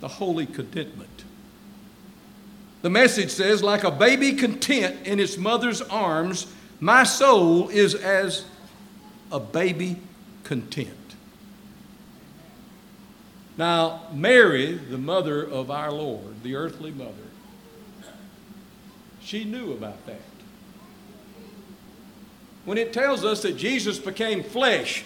The 0.00 0.09
holy 0.09 0.46
contentment. 0.46 1.24
The 2.83 2.90
message 2.90 3.31
says, 3.31 3.62
like 3.62 3.85
a 3.85 3.92
baby 3.92 4.33
content 4.33 5.07
in 5.07 5.20
its 5.20 5.37
mother's 5.37 5.81
arms, 5.81 6.52
my 6.83 7.05
soul 7.05 7.68
is 7.68 7.95
as 7.95 8.45
a 9.31 9.38
baby 9.38 9.99
content. 10.42 10.90
Now, 13.57 14.01
Mary, 14.12 14.73
the 14.73 14.99
mother 14.99 15.45
of 15.45 15.71
our 15.71 15.92
Lord, 15.92 16.42
the 16.42 16.57
earthly 16.57 16.90
mother, 16.90 17.12
she 19.21 19.45
knew 19.45 19.71
about 19.71 20.05
that. 20.07 20.23
When 22.64 22.79
it 22.79 22.92
tells 22.92 23.25
us 23.25 23.42
that 23.42 23.57
Jesus 23.57 24.01
became 24.01 24.42
flesh, 24.42 25.05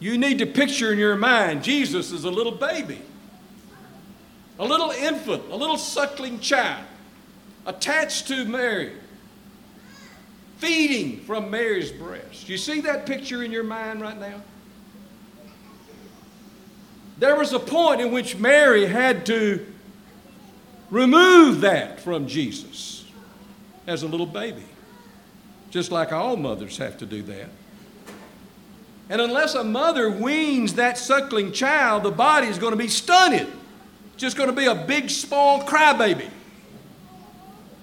you 0.00 0.16
need 0.16 0.38
to 0.38 0.46
picture 0.46 0.94
in 0.94 0.98
your 0.98 1.16
mind 1.16 1.62
Jesus 1.62 2.10
as 2.10 2.24
a 2.24 2.30
little 2.30 2.52
baby, 2.52 3.02
a 4.58 4.64
little 4.64 4.92
infant, 4.92 5.42
a 5.50 5.56
little 5.56 5.76
suckling 5.76 6.40
child 6.40 6.86
attached 7.66 8.28
to 8.28 8.46
Mary 8.46 8.94
feeding 10.58 11.20
from 11.20 11.50
Mary's 11.50 11.90
breast. 11.90 12.48
You 12.48 12.58
see 12.58 12.80
that 12.82 13.06
picture 13.06 13.42
in 13.42 13.50
your 13.50 13.64
mind 13.64 14.00
right 14.00 14.18
now? 14.18 14.42
There 17.18 17.36
was 17.36 17.52
a 17.52 17.58
point 17.58 18.00
in 18.00 18.12
which 18.12 18.36
Mary 18.36 18.86
had 18.86 19.26
to 19.26 19.66
remove 20.90 21.62
that 21.62 22.00
from 22.00 22.26
Jesus 22.26 23.04
as 23.86 24.02
a 24.02 24.06
little 24.06 24.26
baby, 24.26 24.64
just 25.70 25.90
like 25.90 26.12
all 26.12 26.36
mothers 26.36 26.76
have 26.78 26.98
to 26.98 27.06
do 27.06 27.22
that. 27.22 27.48
And 29.10 29.20
unless 29.20 29.54
a 29.54 29.64
mother 29.64 30.10
weans 30.10 30.74
that 30.74 30.98
suckling 30.98 31.52
child, 31.52 32.02
the 32.02 32.10
body 32.10 32.46
is 32.46 32.58
going 32.58 32.72
to 32.72 32.76
be 32.76 32.88
stunted. 32.88 33.48
Just 34.16 34.36
going 34.36 34.50
to 34.50 34.54
be 34.54 34.66
a 34.66 34.74
big, 34.74 35.10
small 35.10 35.62
crybaby. 35.62 36.28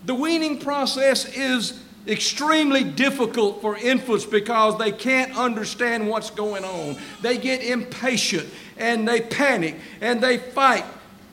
The 0.05 0.13
weaning 0.13 0.59
process 0.59 1.25
is 1.25 1.79
extremely 2.07 2.83
difficult 2.83 3.61
for 3.61 3.77
infants 3.77 4.25
because 4.25 4.77
they 4.77 4.91
can't 4.91 5.37
understand 5.37 6.07
what's 6.07 6.29
going 6.29 6.63
on. 6.63 6.97
They 7.21 7.37
get 7.37 7.63
impatient 7.63 8.47
and 8.77 9.07
they 9.07 9.21
panic 9.21 9.75
and 10.01 10.21
they 10.21 10.37
fight 10.37 10.85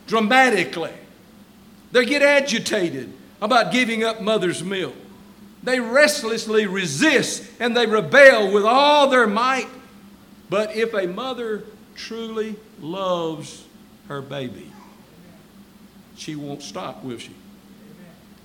dramatically. 0.07 0.93
They 1.91 2.05
get 2.05 2.21
agitated 2.21 3.13
about 3.41 3.71
giving 3.71 4.03
up 4.03 4.21
mother's 4.21 4.63
milk. 4.63 4.95
They 5.61 5.79
restlessly 5.79 6.65
resist 6.65 7.49
and 7.59 7.75
they 7.77 7.85
rebel 7.85 8.51
with 8.51 8.65
all 8.65 9.09
their 9.09 9.27
might. 9.27 9.67
But 10.49 10.75
if 10.75 10.93
a 10.93 11.07
mother 11.07 11.63
truly 11.95 12.55
loves 12.81 13.63
her 14.07 14.21
baby, 14.21 14.71
she 16.17 16.35
won't 16.35 16.61
stop, 16.61 17.03
will 17.03 17.17
she? 17.17 17.31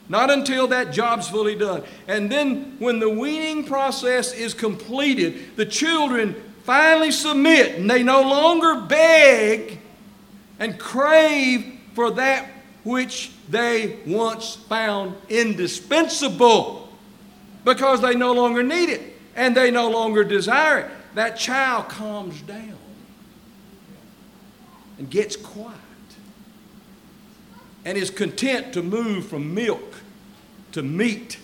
Not 0.08 0.30
until 0.30 0.68
that 0.68 0.92
job's 0.92 1.28
fully 1.28 1.54
done. 1.54 1.82
And 2.06 2.30
then, 2.30 2.76
when 2.78 2.98
the 2.98 3.10
weaning 3.10 3.64
process 3.64 4.32
is 4.32 4.54
completed, 4.54 5.56
the 5.56 5.66
children 5.66 6.34
finally 6.64 7.10
submit 7.10 7.76
and 7.76 7.90
they 7.90 8.02
no 8.02 8.22
longer 8.22 8.86
beg 8.86 9.80
and 10.58 10.78
crave 10.78 11.78
for 11.94 12.10
that 12.12 12.48
which 12.84 13.32
they 13.50 13.98
once 14.06 14.56
found 14.56 15.14
indispensable 15.28 16.88
because 17.64 18.00
they 18.00 18.14
no 18.14 18.32
longer 18.32 18.62
need 18.62 18.88
it 18.88 19.14
and 19.36 19.56
they 19.56 19.70
no 19.70 19.90
longer 19.90 20.24
desire 20.24 20.80
it. 20.80 20.90
That 21.14 21.36
child 21.36 21.88
calms 21.88 22.40
down 22.42 22.76
and 24.98 25.10
gets 25.10 25.36
quiet 25.36 25.87
and 27.88 27.96
is 27.96 28.10
content 28.10 28.74
to 28.74 28.82
move 28.82 29.26
from 29.26 29.54
milk 29.54 30.02
to 30.72 30.82
meat. 30.82 31.38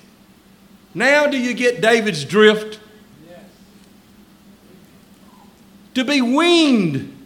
Now, 0.92 1.26
do 1.26 1.38
you 1.38 1.54
get 1.54 1.80
David's 1.80 2.22
drift? 2.22 2.78
Yes. 3.26 3.40
To 5.94 6.04
be 6.04 6.20
weaned 6.20 7.16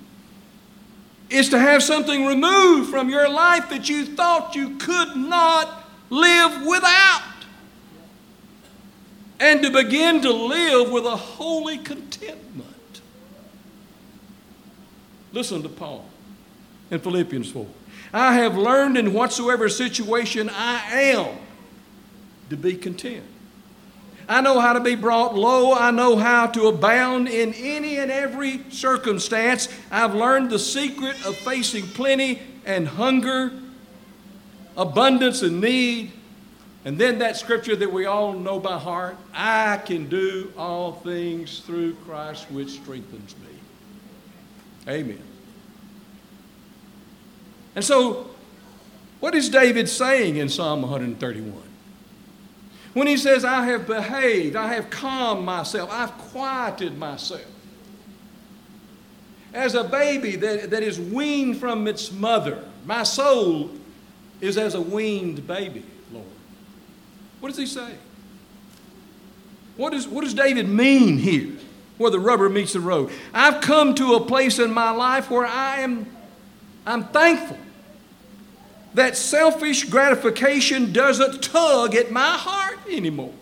is 1.30 1.48
to 1.48 1.58
have 1.58 1.82
something 1.82 2.26
removed 2.26 2.90
from 2.90 3.10
your 3.10 3.28
life 3.28 3.68
that 3.70 3.88
you 3.88 4.06
thought 4.06 4.54
you 4.54 4.76
could 4.76 5.16
not 5.16 5.84
live 6.10 6.64
without. 6.64 7.22
And 9.40 9.60
to 9.64 9.70
begin 9.70 10.22
to 10.22 10.30
live 10.30 10.92
with 10.92 11.04
a 11.04 11.16
holy 11.16 11.78
contentment. 11.78 13.00
Listen 15.32 15.60
to 15.64 15.68
Paul 15.68 16.06
in 16.92 17.00
Philippians 17.00 17.50
4. 17.50 17.66
I 18.12 18.34
have 18.34 18.56
learned 18.56 18.96
in 18.96 19.12
whatsoever 19.12 19.68
situation 19.68 20.50
I 20.50 21.12
am 21.12 21.36
to 22.50 22.56
be 22.56 22.74
content. 22.74 23.24
I 24.28 24.42
know 24.42 24.60
how 24.60 24.74
to 24.74 24.80
be 24.80 24.94
brought 24.94 25.34
low. 25.34 25.72
I 25.72 25.90
know 25.90 26.16
how 26.16 26.48
to 26.48 26.66
abound 26.66 27.28
in 27.28 27.54
any 27.54 27.98
and 27.98 28.10
every 28.10 28.62
circumstance. 28.70 29.68
I've 29.90 30.14
learned 30.14 30.50
the 30.50 30.58
secret 30.58 31.24
of 31.24 31.34
facing 31.36 31.86
plenty 31.86 32.40
and 32.66 32.86
hunger, 32.86 33.52
abundance 34.76 35.40
and 35.40 35.62
need. 35.62 36.12
And 36.84 36.98
then 36.98 37.18
that 37.20 37.36
scripture 37.36 37.74
that 37.76 37.92
we 37.92 38.04
all 38.04 38.34
know 38.34 38.60
by 38.60 38.78
heart 38.78 39.16
I 39.34 39.78
can 39.78 40.08
do 40.08 40.52
all 40.56 40.92
things 40.92 41.60
through 41.60 41.94
Christ 42.06 42.50
which 42.50 42.70
strengthens 42.70 43.34
me. 43.38 44.92
Amen. 44.92 45.27
And 47.78 47.84
so, 47.84 48.28
what 49.20 49.36
is 49.36 49.48
David 49.48 49.88
saying 49.88 50.34
in 50.34 50.48
Psalm 50.48 50.82
131? 50.82 51.62
When 52.92 53.06
he 53.06 53.16
says, 53.16 53.44
I 53.44 53.66
have 53.66 53.86
behaved, 53.86 54.56
I 54.56 54.74
have 54.74 54.90
calmed 54.90 55.44
myself, 55.44 55.88
I've 55.92 56.10
quieted 56.18 56.98
myself. 56.98 57.46
As 59.54 59.76
a 59.76 59.84
baby 59.84 60.34
that, 60.34 60.70
that 60.70 60.82
is 60.82 60.98
weaned 60.98 61.58
from 61.58 61.86
its 61.86 62.10
mother, 62.10 62.64
my 62.84 63.04
soul 63.04 63.70
is 64.40 64.58
as 64.58 64.74
a 64.74 64.80
weaned 64.80 65.46
baby, 65.46 65.84
Lord. 66.12 66.26
What 67.38 67.50
does 67.50 67.58
he 67.58 67.66
say? 67.66 67.92
What, 69.76 69.94
is, 69.94 70.08
what 70.08 70.24
does 70.24 70.34
David 70.34 70.68
mean 70.68 71.16
here, 71.16 71.52
where 71.96 72.10
the 72.10 72.18
rubber 72.18 72.48
meets 72.48 72.72
the 72.72 72.80
road? 72.80 73.12
I've 73.32 73.60
come 73.60 73.94
to 73.94 74.14
a 74.14 74.20
place 74.26 74.58
in 74.58 74.72
my 74.72 74.90
life 74.90 75.30
where 75.30 75.46
I 75.46 75.82
am 75.82 76.08
I'm 76.88 77.04
thankful 77.04 77.58
that 78.98 79.16
selfish 79.16 79.84
gratification 79.84 80.92
doesn't 80.92 81.42
tug 81.42 81.94
at 81.94 82.10
my 82.10 82.36
heart 82.36 82.78
anymore. 82.90 83.32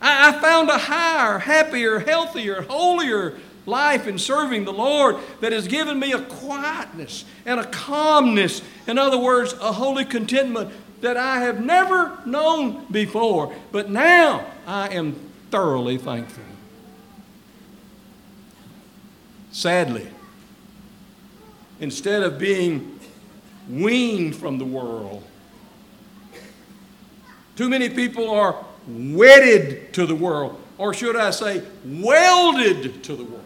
I, 0.00 0.28
I 0.28 0.40
found 0.40 0.68
a 0.68 0.78
higher, 0.78 1.38
happier, 1.38 1.98
healthier, 1.98 2.62
holier 2.62 3.38
life 3.64 4.06
in 4.06 4.18
serving 4.18 4.64
the 4.64 4.72
Lord 4.72 5.16
that 5.40 5.52
has 5.52 5.68
given 5.68 5.98
me 5.98 6.12
a 6.12 6.20
quietness 6.20 7.24
and 7.46 7.60
a 7.60 7.64
calmness. 7.64 8.60
In 8.86 8.98
other 8.98 9.18
words, 9.18 9.52
a 9.54 9.72
holy 9.72 10.04
contentment 10.04 10.72
that 11.00 11.16
I 11.16 11.40
have 11.40 11.64
never 11.64 12.18
known 12.26 12.84
before. 12.90 13.54
But 13.70 13.90
now 13.90 14.46
I 14.66 14.88
am 14.88 15.14
thoroughly 15.50 15.98
thankful. 15.98 16.44
Sadly, 19.52 20.08
instead 21.78 22.22
of 22.22 22.38
being 22.38 22.91
weaned 23.72 24.36
from 24.36 24.58
the 24.58 24.64
world. 24.64 25.22
Too 27.56 27.68
many 27.68 27.88
people 27.88 28.30
are 28.30 28.64
wedded 28.86 29.92
to 29.94 30.06
the 30.06 30.14
world, 30.14 30.60
or 30.78 30.92
should 30.92 31.16
I 31.16 31.30
say, 31.30 31.62
welded 31.84 33.02
to 33.04 33.16
the 33.16 33.24
world. 33.24 33.44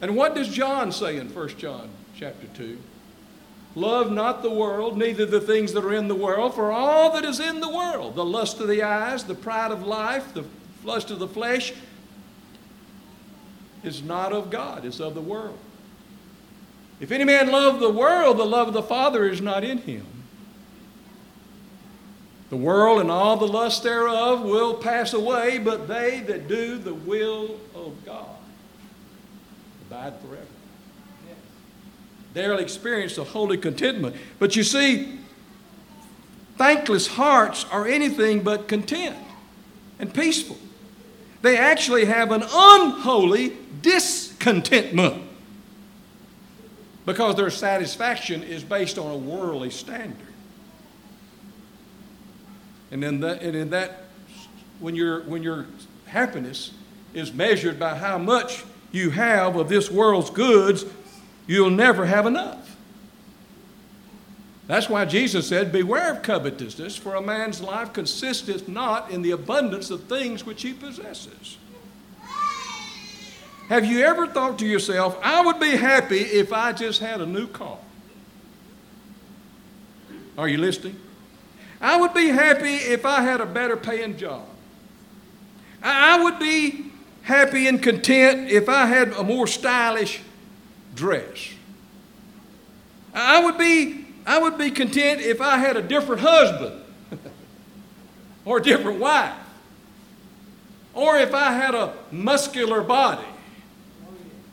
And 0.00 0.16
what 0.16 0.34
does 0.34 0.48
John 0.48 0.92
say 0.92 1.16
in 1.16 1.28
1 1.32 1.48
John 1.56 1.90
chapter 2.16 2.46
2? 2.48 2.78
Love 3.74 4.12
not 4.12 4.42
the 4.42 4.50
world, 4.50 4.96
neither 4.96 5.26
the 5.26 5.40
things 5.40 5.72
that 5.72 5.84
are 5.84 5.94
in 5.94 6.08
the 6.08 6.14
world, 6.14 6.54
for 6.54 6.70
all 6.70 7.12
that 7.12 7.24
is 7.24 7.40
in 7.40 7.60
the 7.60 7.68
world, 7.68 8.14
the 8.14 8.24
lust 8.24 8.60
of 8.60 8.68
the 8.68 8.82
eyes, 8.82 9.24
the 9.24 9.34
pride 9.34 9.72
of 9.72 9.84
life, 9.84 10.32
the 10.32 10.44
lust 10.84 11.10
of 11.10 11.18
the 11.18 11.26
flesh, 11.26 11.72
is 13.82 14.02
not 14.02 14.32
of 14.32 14.50
God, 14.50 14.84
it's 14.84 15.00
of 15.00 15.14
the 15.14 15.20
world. 15.20 15.58
If 17.04 17.12
any 17.12 17.24
man 17.24 17.50
love 17.50 17.80
the 17.80 17.90
world, 17.90 18.38
the 18.38 18.46
love 18.46 18.68
of 18.68 18.72
the 18.72 18.82
Father 18.82 19.28
is 19.28 19.42
not 19.42 19.62
in 19.62 19.76
him. 19.76 20.06
The 22.48 22.56
world 22.56 23.02
and 23.02 23.10
all 23.10 23.36
the 23.36 23.46
lust 23.46 23.82
thereof 23.82 24.40
will 24.40 24.72
pass 24.72 25.12
away, 25.12 25.58
but 25.58 25.86
they 25.86 26.20
that 26.20 26.48
do 26.48 26.78
the 26.78 26.94
will 26.94 27.60
of 27.74 27.92
God 28.06 28.36
abide 29.86 30.14
forever. 30.20 30.46
They'll 32.32 32.56
experience 32.58 33.18
a 33.18 33.24
holy 33.24 33.58
contentment. 33.58 34.16
But 34.38 34.56
you 34.56 34.62
see, 34.62 35.18
thankless 36.56 37.06
hearts 37.06 37.66
are 37.70 37.86
anything 37.86 38.40
but 38.40 38.66
content 38.66 39.18
and 39.98 40.14
peaceful. 40.14 40.56
They 41.42 41.58
actually 41.58 42.06
have 42.06 42.32
an 42.32 42.44
unholy 42.50 43.58
discontentment 43.82 45.23
because 47.06 47.36
their 47.36 47.50
satisfaction 47.50 48.42
is 48.42 48.62
based 48.62 48.98
on 48.98 49.10
a 49.10 49.16
worldly 49.16 49.70
standard. 49.70 50.16
And 52.90 53.02
in 53.04 53.20
that, 53.20 53.42
and 53.42 53.56
in 53.56 53.70
that 53.70 54.04
when, 54.80 54.96
when 55.28 55.42
your 55.42 55.66
happiness 56.06 56.72
is 57.12 57.32
measured 57.32 57.78
by 57.78 57.96
how 57.96 58.18
much 58.18 58.64
you 58.92 59.10
have 59.10 59.56
of 59.56 59.68
this 59.68 59.90
world's 59.90 60.30
goods, 60.30 60.84
you'll 61.46 61.70
never 61.70 62.06
have 62.06 62.26
enough. 62.26 62.76
That's 64.66 64.88
why 64.88 65.04
Jesus 65.04 65.48
said, 65.48 65.72
Beware 65.72 66.12
of 66.12 66.22
covetousness, 66.22 66.96
for 66.96 67.14
a 67.16 67.20
man's 67.20 67.60
life 67.60 67.92
consisteth 67.92 68.66
not 68.68 69.10
in 69.10 69.22
the 69.22 69.32
abundance 69.32 69.90
of 69.90 70.04
things 70.04 70.46
which 70.46 70.62
he 70.62 70.72
possesses. 70.72 71.58
Have 73.68 73.86
you 73.86 74.04
ever 74.04 74.26
thought 74.26 74.58
to 74.58 74.66
yourself, 74.66 75.18
I 75.22 75.44
would 75.44 75.58
be 75.58 75.70
happy 75.70 76.18
if 76.18 76.52
I 76.52 76.72
just 76.72 77.00
had 77.00 77.20
a 77.20 77.26
new 77.26 77.46
car? 77.46 77.78
Are 80.36 80.48
you 80.48 80.58
listening? 80.58 81.00
I 81.80 81.96
would 81.96 82.12
be 82.12 82.28
happy 82.28 82.74
if 82.74 83.06
I 83.06 83.22
had 83.22 83.40
a 83.40 83.46
better 83.46 83.76
paying 83.76 84.16
job. 84.16 84.44
I 85.82 86.22
would 86.22 86.38
be 86.38 86.90
happy 87.22 87.66
and 87.66 87.82
content 87.82 88.50
if 88.50 88.68
I 88.68 88.86
had 88.86 89.12
a 89.12 89.22
more 89.22 89.46
stylish 89.46 90.20
dress. 90.94 91.50
I 93.14 93.44
would 93.44 93.56
be, 93.56 94.06
I 94.26 94.38
would 94.38 94.58
be 94.58 94.70
content 94.70 95.20
if 95.20 95.40
I 95.40 95.56
had 95.58 95.76
a 95.76 95.82
different 95.82 96.20
husband 96.22 96.82
or 98.44 98.58
a 98.58 98.62
different 98.62 98.98
wife. 98.98 99.34
Or 100.92 101.18
if 101.18 101.34
I 101.34 101.52
had 101.52 101.74
a 101.74 101.94
muscular 102.10 102.82
body. 102.82 103.26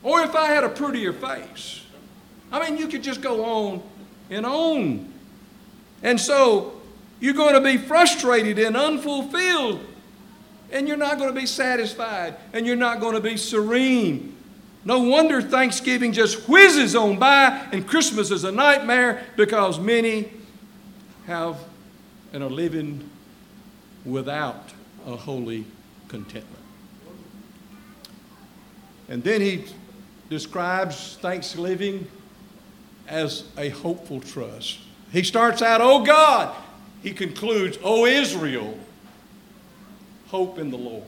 Or 0.02 0.22
if 0.22 0.34
I 0.34 0.46
had 0.46 0.64
a 0.64 0.68
prettier 0.68 1.12
face. 1.12 1.82
I 2.50 2.68
mean, 2.68 2.78
you 2.78 2.88
could 2.88 3.02
just 3.02 3.20
go 3.20 3.44
on 3.44 3.82
and 4.30 4.44
on. 4.44 5.12
And 6.02 6.20
so, 6.20 6.82
You're 7.22 7.34
going 7.34 7.54
to 7.54 7.60
be 7.60 7.76
frustrated 7.76 8.58
and 8.58 8.76
unfulfilled, 8.76 9.78
and 10.72 10.88
you're 10.88 10.96
not 10.96 11.18
going 11.18 11.32
to 11.32 11.40
be 11.40 11.46
satisfied, 11.46 12.34
and 12.52 12.66
you're 12.66 12.74
not 12.74 12.98
going 12.98 13.14
to 13.14 13.20
be 13.20 13.36
serene. 13.36 14.34
No 14.84 14.98
wonder 14.98 15.40
Thanksgiving 15.40 16.12
just 16.12 16.48
whizzes 16.48 16.96
on 16.96 17.20
by, 17.20 17.68
and 17.70 17.86
Christmas 17.86 18.32
is 18.32 18.42
a 18.42 18.50
nightmare 18.50 19.24
because 19.36 19.78
many 19.78 20.32
have 21.28 21.56
and 22.32 22.42
are 22.42 22.50
living 22.50 23.08
without 24.04 24.72
a 25.06 25.14
holy 25.14 25.64
contentment. 26.08 26.64
And 29.08 29.22
then 29.22 29.40
he 29.40 29.64
describes 30.32 31.18
Thanksgiving 31.20 32.08
as 33.06 33.44
a 33.58 33.68
hopeful 33.68 34.18
trust. 34.18 34.78
He 35.12 35.22
starts 35.22 35.60
out, 35.60 35.80
Oh 35.82 36.02
God. 36.04 36.56
He 37.02 37.12
concludes, 37.12 37.78
Oh 37.84 38.06
Israel, 38.06 38.78
hope 40.28 40.58
in 40.58 40.70
the 40.70 40.78
Lord 40.78 41.04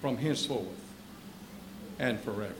from 0.00 0.16
henceforth 0.16 0.66
and 2.00 2.18
forever. 2.20 2.54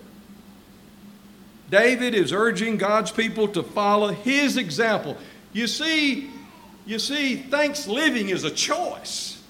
David 1.70 2.14
is 2.14 2.32
urging 2.32 2.76
God's 2.76 3.10
people 3.10 3.48
to 3.48 3.64
follow 3.64 4.12
his 4.12 4.56
example. 4.56 5.16
You 5.52 5.66
see, 5.66 6.30
you 6.86 7.00
see, 7.00 7.36
thanksgiving 7.36 8.28
is 8.28 8.44
a 8.44 8.50
choice. 8.50 9.42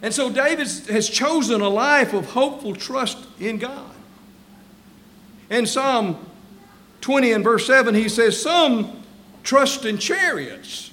And 0.00 0.14
so 0.14 0.30
David 0.30 0.68
has 0.88 1.10
chosen 1.10 1.60
a 1.60 1.68
life 1.68 2.14
of 2.14 2.30
hopeful 2.30 2.74
trust 2.74 3.18
in 3.38 3.58
God. 3.58 3.96
In 5.50 5.66
Psalm 5.66 6.18
20 7.00 7.32
and 7.32 7.44
verse 7.44 7.66
7, 7.66 7.94
he 7.94 8.08
says, 8.08 8.40
Some 8.40 9.02
trust 9.42 9.84
in 9.84 9.98
chariots 9.98 10.90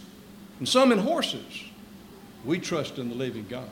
and 0.59 0.67
some 0.67 0.91
in 0.91 0.99
horses. 0.99 1.63
We 2.45 2.59
trust 2.59 2.97
in 2.97 3.09
the 3.09 3.15
living 3.15 3.45
God. 3.49 3.69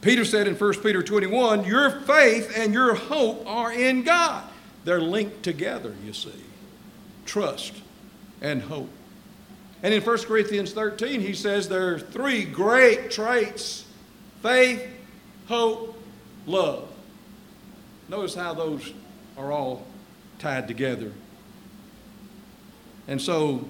Peter 0.00 0.24
said 0.24 0.46
in 0.46 0.54
1 0.54 0.74
Peter 0.82 1.02
21, 1.02 1.64
Your 1.64 1.90
faith 2.02 2.52
and 2.56 2.74
your 2.74 2.94
hope 2.94 3.46
are 3.46 3.72
in 3.72 4.02
God. 4.02 4.44
They're 4.84 5.00
linked 5.00 5.42
together, 5.42 5.94
you 6.04 6.12
see. 6.12 6.30
Trust 7.24 7.72
and 8.42 8.60
hope. 8.60 8.90
And 9.82 9.94
in 9.94 10.02
1 10.02 10.18
Corinthians 10.24 10.72
13, 10.72 11.20
he 11.20 11.34
says 11.34 11.68
there 11.68 11.94
are 11.94 11.98
three 11.98 12.44
great 12.44 13.10
traits 13.10 13.86
faith, 14.42 14.86
hope, 15.46 15.98
love. 16.46 16.90
Notice 18.10 18.34
how 18.34 18.52
those 18.52 18.92
are 19.36 19.52
all 19.52 19.86
tied 20.38 20.68
together. 20.68 21.12
And 23.06 23.20
so, 23.20 23.66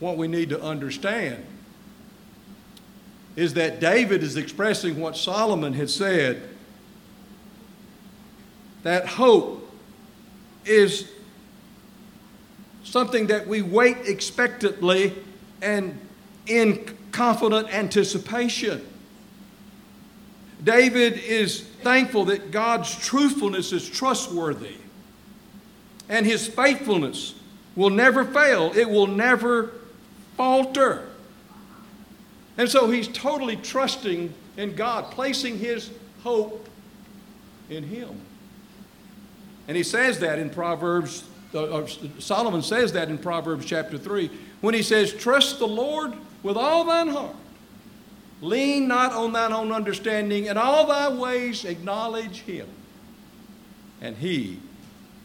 what 0.00 0.16
we 0.16 0.26
need 0.26 0.48
to 0.50 0.60
understand 0.60 1.44
is 3.36 3.54
that 3.54 3.80
David 3.80 4.22
is 4.22 4.36
expressing 4.36 5.00
what 5.00 5.16
Solomon 5.16 5.72
had 5.72 5.88
said 5.88 6.42
that 8.82 9.06
hope 9.06 9.70
is 10.64 11.08
something 12.84 13.28
that 13.28 13.46
we 13.46 13.62
wait 13.62 13.96
expectantly 14.04 15.14
and 15.62 15.98
in 16.46 16.96
confident 17.12 17.72
anticipation. 17.72 18.84
David 20.62 21.14
is 21.14 21.68
thankful 21.82 22.26
that 22.26 22.50
God's 22.50 22.94
truthfulness 22.94 23.72
is 23.72 23.88
trustworthy 23.88 24.76
and 26.08 26.26
his 26.26 26.46
faithfulness 26.46 27.34
will 27.74 27.90
never 27.90 28.24
fail, 28.24 28.72
it 28.76 28.88
will 28.88 29.06
never 29.06 29.72
falter. 30.36 31.08
And 32.58 32.68
so 32.68 32.90
he's 32.90 33.08
totally 33.08 33.56
trusting 33.56 34.32
in 34.56 34.74
God, 34.74 35.10
placing 35.10 35.58
his 35.58 35.90
hope 36.22 36.68
in 37.70 37.84
him. 37.84 38.20
And 39.68 39.76
he 39.76 39.82
says 39.82 40.18
that 40.20 40.38
in 40.38 40.50
Proverbs, 40.50 41.24
uh, 41.54 41.86
Solomon 42.18 42.62
says 42.62 42.92
that 42.92 43.08
in 43.08 43.16
Proverbs 43.16 43.64
chapter 43.64 43.96
3, 43.96 44.30
when 44.60 44.74
he 44.74 44.82
says, 44.82 45.12
Trust 45.12 45.58
the 45.58 45.68
Lord 45.68 46.12
with 46.42 46.56
all 46.56 46.84
thine 46.84 47.08
heart. 47.08 47.36
Lean 48.42 48.88
not 48.88 49.12
on 49.12 49.32
thine 49.32 49.52
own 49.52 49.70
understanding. 49.70 50.46
In 50.46 50.58
all 50.58 50.86
thy 50.86 51.08
ways 51.08 51.64
acknowledge 51.64 52.40
him, 52.40 52.66
and 54.00 54.16
he 54.16 54.58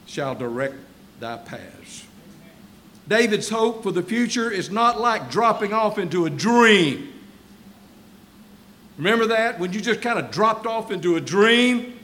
shall 0.05 0.35
direct 0.35 0.75
thy 1.19 1.37
paths. 1.37 2.05
David's 3.07 3.49
hope 3.49 3.81
for 3.81 3.91
the 3.91 4.03
future 4.03 4.51
is 4.51 4.69
not 4.69 5.01
like 5.01 5.31
dropping 5.31 5.73
off 5.73 5.97
into 5.97 6.25
a 6.25 6.29
dream. 6.29 7.11
Remember 8.97 9.25
that? 9.27 9.59
When 9.59 9.73
you 9.73 9.81
just 9.81 10.01
kind 10.01 10.19
of 10.19 10.29
dropped 10.29 10.67
off 10.67 10.91
into 10.91 11.15
a 11.15 11.21
dream 11.21 11.97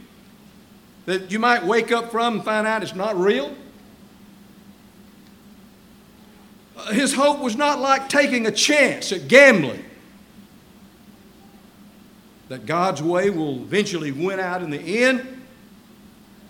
that 1.06 1.30
you 1.30 1.38
might 1.38 1.64
wake 1.64 1.92
up 1.92 2.10
from 2.12 2.36
and 2.36 2.44
find 2.44 2.66
out 2.66 2.82
it's 2.82 2.96
not 2.96 3.16
real? 3.18 3.54
His 6.92 7.14
hope 7.14 7.40
was 7.40 7.56
not 7.56 7.80
like 7.80 8.10
taking 8.10 8.48
a 8.48 8.52
chance 8.52 9.12
at 9.12 9.28
gambling. 9.28 9.84
That 12.54 12.68
God's 12.68 13.02
way 13.02 13.32
will 13.32 13.56
eventually 13.64 14.12
win 14.12 14.40
out 14.40 14.62
in 14.62 14.70
the 14.70 15.04
end, 15.04 15.42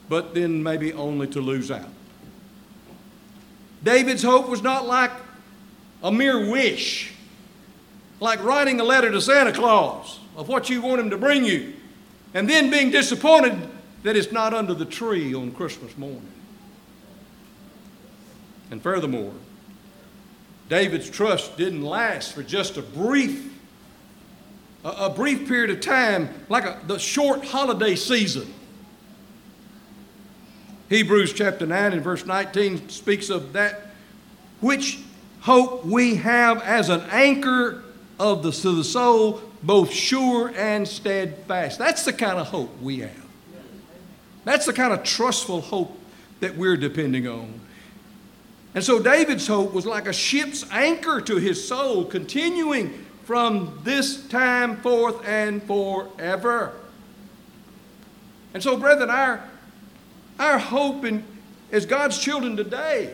but 0.09 0.33
then 0.33 0.61
maybe 0.61 0.91
only 0.91 1.27
to 1.27 1.39
lose 1.39 1.71
out. 1.71 1.87
David's 3.85 4.21
hope 4.21 4.49
was 4.49 4.61
not 4.61 4.85
like 4.85 5.11
a 6.03 6.11
mere 6.11 6.51
wish, 6.51 7.13
like 8.19 8.43
writing 8.43 8.81
a 8.81 8.83
letter 8.83 9.11
to 9.11 9.21
Santa 9.21 9.53
Claus 9.53 10.19
of 10.35 10.49
what 10.49 10.69
you 10.69 10.81
want 10.81 10.99
him 10.99 11.09
to 11.09 11.17
bring 11.17 11.45
you, 11.45 11.71
and 12.33 12.49
then 12.49 12.69
being 12.69 12.91
disappointed 12.91 13.57
that 14.03 14.17
it's 14.17 14.33
not 14.33 14.53
under 14.53 14.73
the 14.73 14.83
tree 14.83 15.33
on 15.33 15.51
Christmas 15.53 15.97
morning. 15.97 16.27
And 18.71 18.83
furthermore, 18.83 19.31
David's 20.67 21.09
trust 21.09 21.55
didn't 21.55 21.83
last 21.83 22.33
for 22.33 22.43
just 22.43 22.75
a 22.75 22.81
brief, 22.81 23.52
a, 24.83 24.89
a 24.89 25.09
brief 25.09 25.47
period 25.47 25.69
of 25.69 25.81
time, 25.81 26.29
like 26.49 26.65
a, 26.65 26.79
the 26.87 26.99
short 26.99 27.45
holiday 27.45 27.95
season. 27.95 28.53
Hebrews 30.89 31.33
chapter 31.33 31.65
9 31.65 31.93
and 31.93 32.01
verse 32.01 32.25
19 32.25 32.89
speaks 32.89 33.29
of 33.29 33.53
that 33.53 33.87
which 34.59 34.99
hope 35.41 35.85
we 35.85 36.15
have 36.15 36.61
as 36.61 36.89
an 36.89 37.01
anchor 37.11 37.83
of 38.19 38.43
the, 38.43 38.51
to 38.51 38.75
the 38.75 38.83
soul, 38.83 39.41
both 39.61 39.91
sure 39.91 40.53
and 40.55 40.87
steadfast. 40.87 41.79
That's 41.79 42.05
the 42.05 42.13
kind 42.13 42.37
of 42.37 42.47
hope 42.47 42.79
we 42.81 42.99
have. 42.99 43.25
That's 44.45 44.65
the 44.65 44.73
kind 44.73 44.93
of 44.93 45.03
trustful 45.03 45.61
hope 45.61 45.97
that 46.41 46.55
we're 46.57 46.77
depending 46.77 47.27
on. 47.27 47.59
And 48.75 48.83
so 48.83 48.99
David's 48.99 49.47
hope 49.47 49.73
was 49.73 49.85
like 49.85 50.07
a 50.07 50.13
ship's 50.13 50.65
anchor 50.71 51.21
to 51.21 51.37
his 51.37 51.65
soul, 51.65 52.05
continuing 52.05 53.02
from 53.23 53.79
this 53.83 54.27
time 54.27 54.77
forth 54.77 55.25
and 55.27 55.63
forever. 55.63 56.73
And 58.53 58.61
so, 58.61 58.77
brethren, 58.77 59.09
our, 59.09 59.43
our 60.39 60.57
hope 60.57 61.05
in, 61.05 61.23
as 61.71 61.85
God's 61.85 62.17
children 62.17 62.55
today 62.55 63.13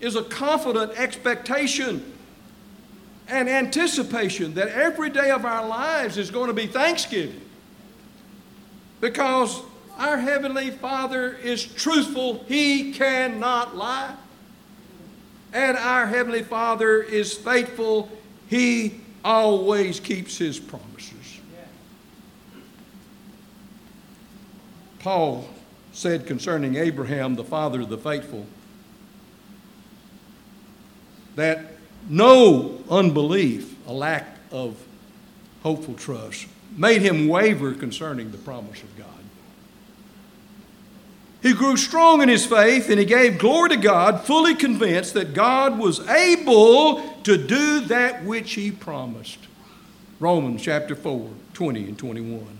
is 0.00 0.16
a 0.16 0.22
confident 0.22 0.92
expectation 0.98 2.12
and 3.28 3.48
anticipation 3.48 4.54
that 4.54 4.68
every 4.68 5.10
day 5.10 5.30
of 5.30 5.44
our 5.44 5.66
lives 5.66 6.18
is 6.18 6.30
going 6.30 6.48
to 6.48 6.54
be 6.54 6.66
Thanksgiving. 6.66 7.40
Because 9.00 9.60
our 9.98 10.16
Heavenly 10.16 10.70
Father 10.70 11.32
is 11.32 11.64
truthful, 11.64 12.44
He 12.48 12.92
cannot 12.92 13.76
lie. 13.76 14.14
And 15.52 15.76
our 15.76 16.06
Heavenly 16.06 16.42
Father 16.42 17.02
is 17.02 17.34
faithful, 17.34 18.10
He 18.48 19.00
always 19.26 19.98
keeps 19.98 20.38
His 20.38 20.58
promises. 20.58 21.40
Paul 25.00 25.48
said 25.92 26.26
concerning 26.26 26.76
Abraham, 26.76 27.34
the 27.34 27.44
father 27.44 27.80
of 27.80 27.88
the 27.88 27.98
faithful, 27.98 28.46
that 31.34 31.72
no 32.08 32.78
unbelief, 32.90 33.74
a 33.86 33.92
lack 33.92 34.36
of 34.50 34.76
hopeful 35.62 35.94
trust, 35.94 36.46
made 36.76 37.02
him 37.02 37.28
waver 37.28 37.72
concerning 37.72 38.30
the 38.30 38.38
promise 38.38 38.82
of 38.82 38.96
God. 38.96 39.15
He 41.46 41.52
grew 41.52 41.76
strong 41.76 42.22
in 42.22 42.28
his 42.28 42.44
faith 42.44 42.90
and 42.90 42.98
he 42.98 43.04
gave 43.04 43.38
glory 43.38 43.68
to 43.68 43.76
God, 43.76 44.22
fully 44.22 44.56
convinced 44.56 45.14
that 45.14 45.32
God 45.32 45.78
was 45.78 46.00
able 46.08 47.08
to 47.22 47.38
do 47.38 47.82
that 47.82 48.24
which 48.24 48.54
he 48.54 48.72
promised. 48.72 49.38
Romans 50.18 50.60
chapter 50.60 50.96
4, 50.96 51.30
20 51.54 51.84
and 51.84 51.96
21. 51.96 52.58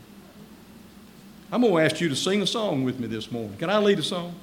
I'm 1.50 1.62
going 1.62 1.72
to 1.72 1.80
ask 1.80 2.00
you 2.00 2.08
to 2.08 2.14
sing 2.14 2.42
a 2.42 2.46
song 2.46 2.84
with 2.84 3.00
me 3.00 3.08
this 3.08 3.32
morning. 3.32 3.56
Can 3.56 3.70
I 3.70 3.78
lead 3.78 3.98
a 3.98 4.04
song? 4.04 4.36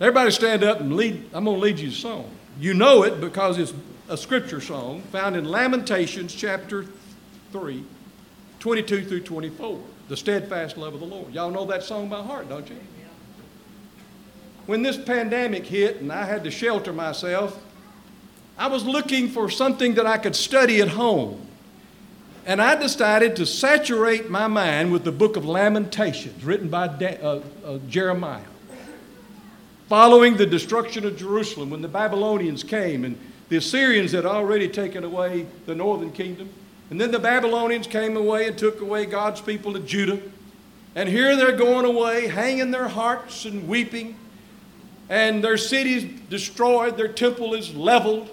Everybody 0.00 0.30
stand 0.30 0.62
up 0.62 0.78
and 0.78 0.94
lead. 0.94 1.28
I'm 1.32 1.46
going 1.46 1.56
to 1.56 1.60
lead 1.60 1.80
you 1.80 1.88
a 1.88 1.90
song. 1.90 2.30
you 2.60 2.72
know 2.72 3.02
it 3.02 3.20
because 3.20 3.58
it's 3.58 3.74
a 4.08 4.16
scripture 4.16 4.60
song 4.60 5.02
found 5.10 5.34
in 5.34 5.44
Lamentations 5.44 6.32
chapter 6.32 6.86
3, 7.50 7.82
22 8.60 9.06
through 9.06 9.22
24. 9.22 9.80
The 10.10 10.16
steadfast 10.16 10.76
love 10.76 10.92
of 10.92 10.98
the 10.98 11.06
Lord. 11.06 11.32
Y'all 11.32 11.52
know 11.52 11.64
that 11.66 11.84
song 11.84 12.08
by 12.08 12.20
heart, 12.20 12.48
don't 12.48 12.68
you? 12.68 12.74
When 14.66 14.82
this 14.82 14.96
pandemic 14.96 15.64
hit 15.64 16.00
and 16.00 16.12
I 16.12 16.24
had 16.24 16.42
to 16.42 16.50
shelter 16.50 16.92
myself, 16.92 17.56
I 18.58 18.66
was 18.66 18.84
looking 18.84 19.28
for 19.28 19.48
something 19.48 19.94
that 19.94 20.06
I 20.06 20.18
could 20.18 20.34
study 20.34 20.80
at 20.80 20.88
home. 20.88 21.46
And 22.44 22.60
I 22.60 22.74
decided 22.74 23.36
to 23.36 23.46
saturate 23.46 24.28
my 24.28 24.48
mind 24.48 24.90
with 24.90 25.04
the 25.04 25.12
book 25.12 25.36
of 25.36 25.44
Lamentations, 25.44 26.42
written 26.42 26.68
by 26.68 26.88
uh, 26.88 27.40
uh, 27.64 27.78
Jeremiah. 27.88 28.42
Following 29.88 30.36
the 30.36 30.46
destruction 30.46 31.06
of 31.06 31.16
Jerusalem, 31.18 31.70
when 31.70 31.82
the 31.82 31.88
Babylonians 31.88 32.64
came 32.64 33.04
and 33.04 33.16
the 33.48 33.58
Assyrians 33.58 34.10
had 34.10 34.26
already 34.26 34.68
taken 34.68 35.04
away 35.04 35.46
the 35.66 35.74
northern 35.76 36.10
kingdom, 36.10 36.50
and 36.90 37.00
then 37.00 37.12
the 37.12 37.20
Babylonians 37.20 37.86
came 37.86 38.16
away 38.16 38.48
and 38.48 38.58
took 38.58 38.80
away 38.80 39.06
God's 39.06 39.40
people 39.40 39.72
to 39.72 39.78
Judah. 39.80 40.20
And 40.96 41.08
here 41.08 41.36
they're 41.36 41.56
going 41.56 41.84
away, 41.84 42.26
hanging 42.26 42.72
their 42.72 42.88
hearts 42.88 43.44
and 43.44 43.68
weeping, 43.68 44.16
and 45.08 45.42
their 45.42 45.56
cities 45.56 46.04
destroyed, 46.28 46.96
their 46.96 47.08
temple 47.08 47.54
is 47.54 47.72
leveled. 47.74 48.28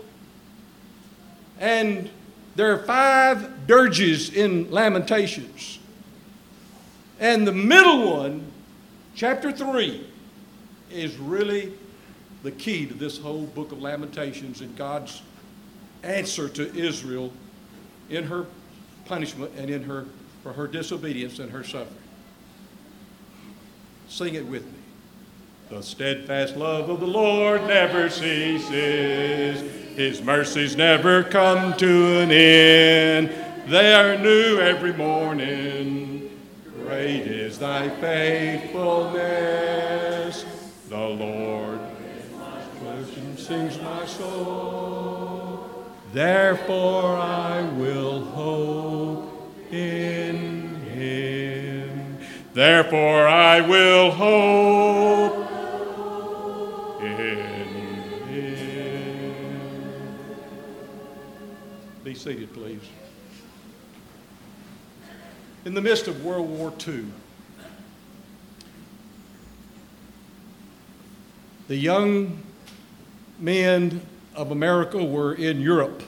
And 1.60 2.10
there 2.56 2.74
are 2.74 2.84
five 2.84 3.68
dirges 3.68 4.32
in 4.32 4.72
Lamentations. 4.72 5.78
And 7.20 7.48
the 7.48 7.52
middle 7.52 8.12
one, 8.12 8.52
chapter 9.14 9.52
3, 9.52 10.08
is 10.92 11.16
really 11.18 11.74
the 12.42 12.52
key 12.52 12.88
to 12.88 12.94
this 12.96 13.20
whole 13.20 13.46
book 13.46 13.72
of 13.72 13.82
Lamentations 13.82 14.62
and 14.62 14.76
God's 14.76 15.22
answer 16.02 16.50
to 16.50 16.76
Israel 16.76 17.32
in 18.10 18.26
her 18.26 18.46
punishment 19.06 19.52
and 19.58 19.70
in 19.70 19.84
her 19.84 20.06
for 20.44 20.54
her 20.54 20.68
disobedience 20.68 21.40
and 21.40 21.52
her 21.52 21.64
suffering. 21.64 21.96
Sing 24.08 24.36
it 24.36 24.46
with 24.46 24.66
me. 24.66 24.72
The 25.70 25.84
steadfast 25.84 26.56
love 26.56 26.90
of 26.90 27.02
the 27.02 27.08
Lord 27.08 27.68
never 27.68 28.10
ceases. 28.10 29.60
His 29.98 30.22
mercies 30.22 30.78
never 30.78 31.24
come 31.24 31.76
to 31.78 32.20
an 32.20 32.32
end. 32.32 33.32
They 33.68 33.94
are 33.94 34.18
new 34.18 34.60
every 34.60 34.94
morning. 34.94 36.30
Great 36.84 37.28
is 37.28 37.60
thy 37.60 37.90
faithfulness. 37.90 40.46
The 40.88 40.98
Lord 40.98 41.68
sings 43.48 43.82
my 43.82 44.06
soul. 44.06 45.17
Therefore 46.14 47.18
I 47.18 47.62
will 47.62 48.24
hope 48.24 49.54
in 49.72 50.76
him. 50.86 52.18
Therefore 52.54 53.28
I 53.28 53.62
will 53.62 54.12
hope 54.12 55.52
in 57.02 57.38
him. 58.28 58.88
Be 62.04 62.16
seated, 62.16 62.54
please. 62.54 62.82
In 65.66 65.74
the 65.74 65.82
midst 65.82 66.08
of 66.08 66.24
World 66.24 66.50
War 66.50 66.72
II, 66.88 67.06
the 71.68 71.76
young 71.76 72.42
men 73.40 74.02
of 74.38 74.52
America 74.52 75.04
were 75.04 75.34
in 75.34 75.60
Europe, 75.60 76.04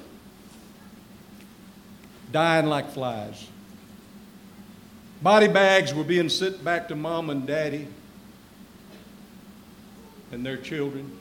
dying 2.32 2.68
like 2.68 2.92
flies. 2.92 3.48
Body 5.24 5.48
bags 5.48 5.96
were 5.96 6.04
being 6.04 6.30
sent 6.30 6.64
back 6.64 6.88
to 6.90 6.96
mom 6.96 7.32
and 7.32 7.48
daddy 7.48 7.88
and 10.32 10.46
their 10.46 10.58
children. 10.58 11.12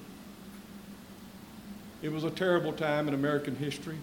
It 2.02 2.12
was 2.12 2.24
a 2.24 2.30
terrible 2.30 2.74
time 2.74 3.08
in 3.08 3.14
American 3.14 3.56
history. 3.56 3.96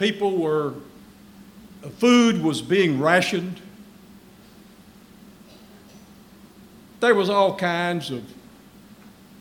People 0.00 0.36
were, 0.36 0.74
food 1.98 2.42
was 2.42 2.60
being 2.60 3.00
rationed. 3.00 3.60
There 6.98 7.14
was 7.14 7.30
all 7.30 7.56
kinds 7.56 8.10
of 8.10 8.24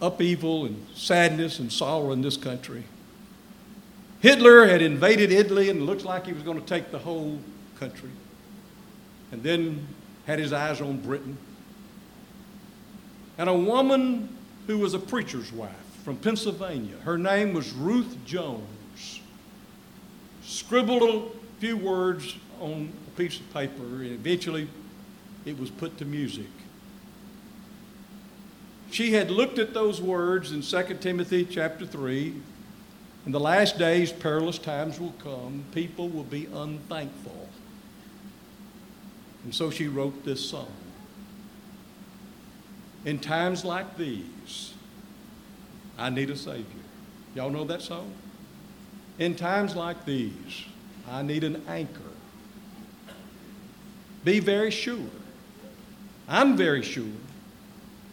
upheaval 0.02 0.66
and 0.66 0.86
sadness 0.96 1.60
and 1.60 1.72
sorrow 1.72 2.12
in 2.12 2.22
this 2.22 2.38
country. 2.38 2.84
Hitler 4.20 4.68
had 4.68 4.82
invaded 4.82 5.32
Italy 5.32 5.70
and 5.70 5.86
looks 5.86 6.04
like 6.04 6.26
he 6.26 6.34
was 6.34 6.44
going 6.44 6.60
to 6.60 6.66
take 6.66 6.92
the 6.92 7.00
whole 7.00 7.40
country. 7.80 8.10
And 9.32 9.44
then 9.44 9.88
had 10.26 10.40
his 10.40 10.54
eyes 10.54 10.82
on 10.82 10.98
Britain. 10.98 11.38
And 13.38 13.50
a 13.50 13.54
woman 13.54 14.36
who 14.68 14.78
was 14.78 14.94
a 14.94 15.00
preacher's 15.00 15.52
wife 15.52 15.72
from 16.04 16.18
Pennsylvania, 16.18 16.96
her 17.04 17.18
name 17.18 17.54
was 17.54 17.72
Ruth 17.72 18.18
Jones 18.26 19.22
scribbled 20.44 21.04
a 21.04 21.60
few 21.60 21.78
words 21.78 22.36
on 22.60 22.92
a 23.08 23.18
piece 23.18 23.40
of 23.40 23.54
paper, 23.54 23.84
and 23.84 24.12
eventually 24.12 24.68
it 25.46 25.60
was 25.60 25.70
put 25.70 25.98
to 25.98 26.06
music. 26.06 26.48
She 28.92 29.14
had 29.14 29.30
looked 29.30 29.60
at 29.60 29.74
those 29.74 30.02
words 30.02 30.52
in 30.52 30.62
2 30.62 30.96
Timothy 30.96 31.46
chapter 31.46 31.86
3. 31.86 32.34
In 33.26 33.32
the 33.32 33.40
last 33.40 33.78
days, 33.78 34.12
perilous 34.12 34.58
times 34.58 35.00
will 35.00 35.14
come. 35.24 35.66
People 35.74 36.08
will 36.08 36.24
be 36.24 36.46
unthankful. 36.46 37.50
And 39.44 39.54
so 39.54 39.70
she 39.70 39.88
wrote 39.88 40.24
this 40.24 40.50
song. 40.50 40.72
In 43.06 43.20
times 43.20 43.64
like 43.64 43.98
these, 43.98 44.74
I 45.98 46.10
need 46.10 46.30
a 46.30 46.36
Savior. 46.36 46.66
Y'all 47.36 47.50
know 47.50 47.64
that 47.66 47.82
song? 47.82 48.14
In 49.20 49.36
times 49.36 49.76
like 49.76 50.06
these, 50.06 50.66
I 51.10 51.22
need 51.22 51.44
an 51.44 51.64
anchor. 51.68 52.02
Be 54.24 54.40
very 54.40 54.72
sure. 54.72 55.10
I'm 56.28 56.58
very 56.58 56.82
sure. 56.82 57.06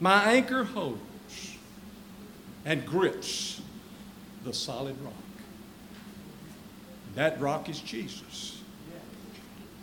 My 0.05 0.35
anchor 0.35 0.65
holds 0.65 1.57
and 2.67 2.85
grips 2.85 3.63
the 4.45 4.53
solid 4.53 5.01
rock. 5.01 5.15
That 7.15 7.41
rock 7.41 7.71
is 7.71 7.81
Jesus. 7.81 8.61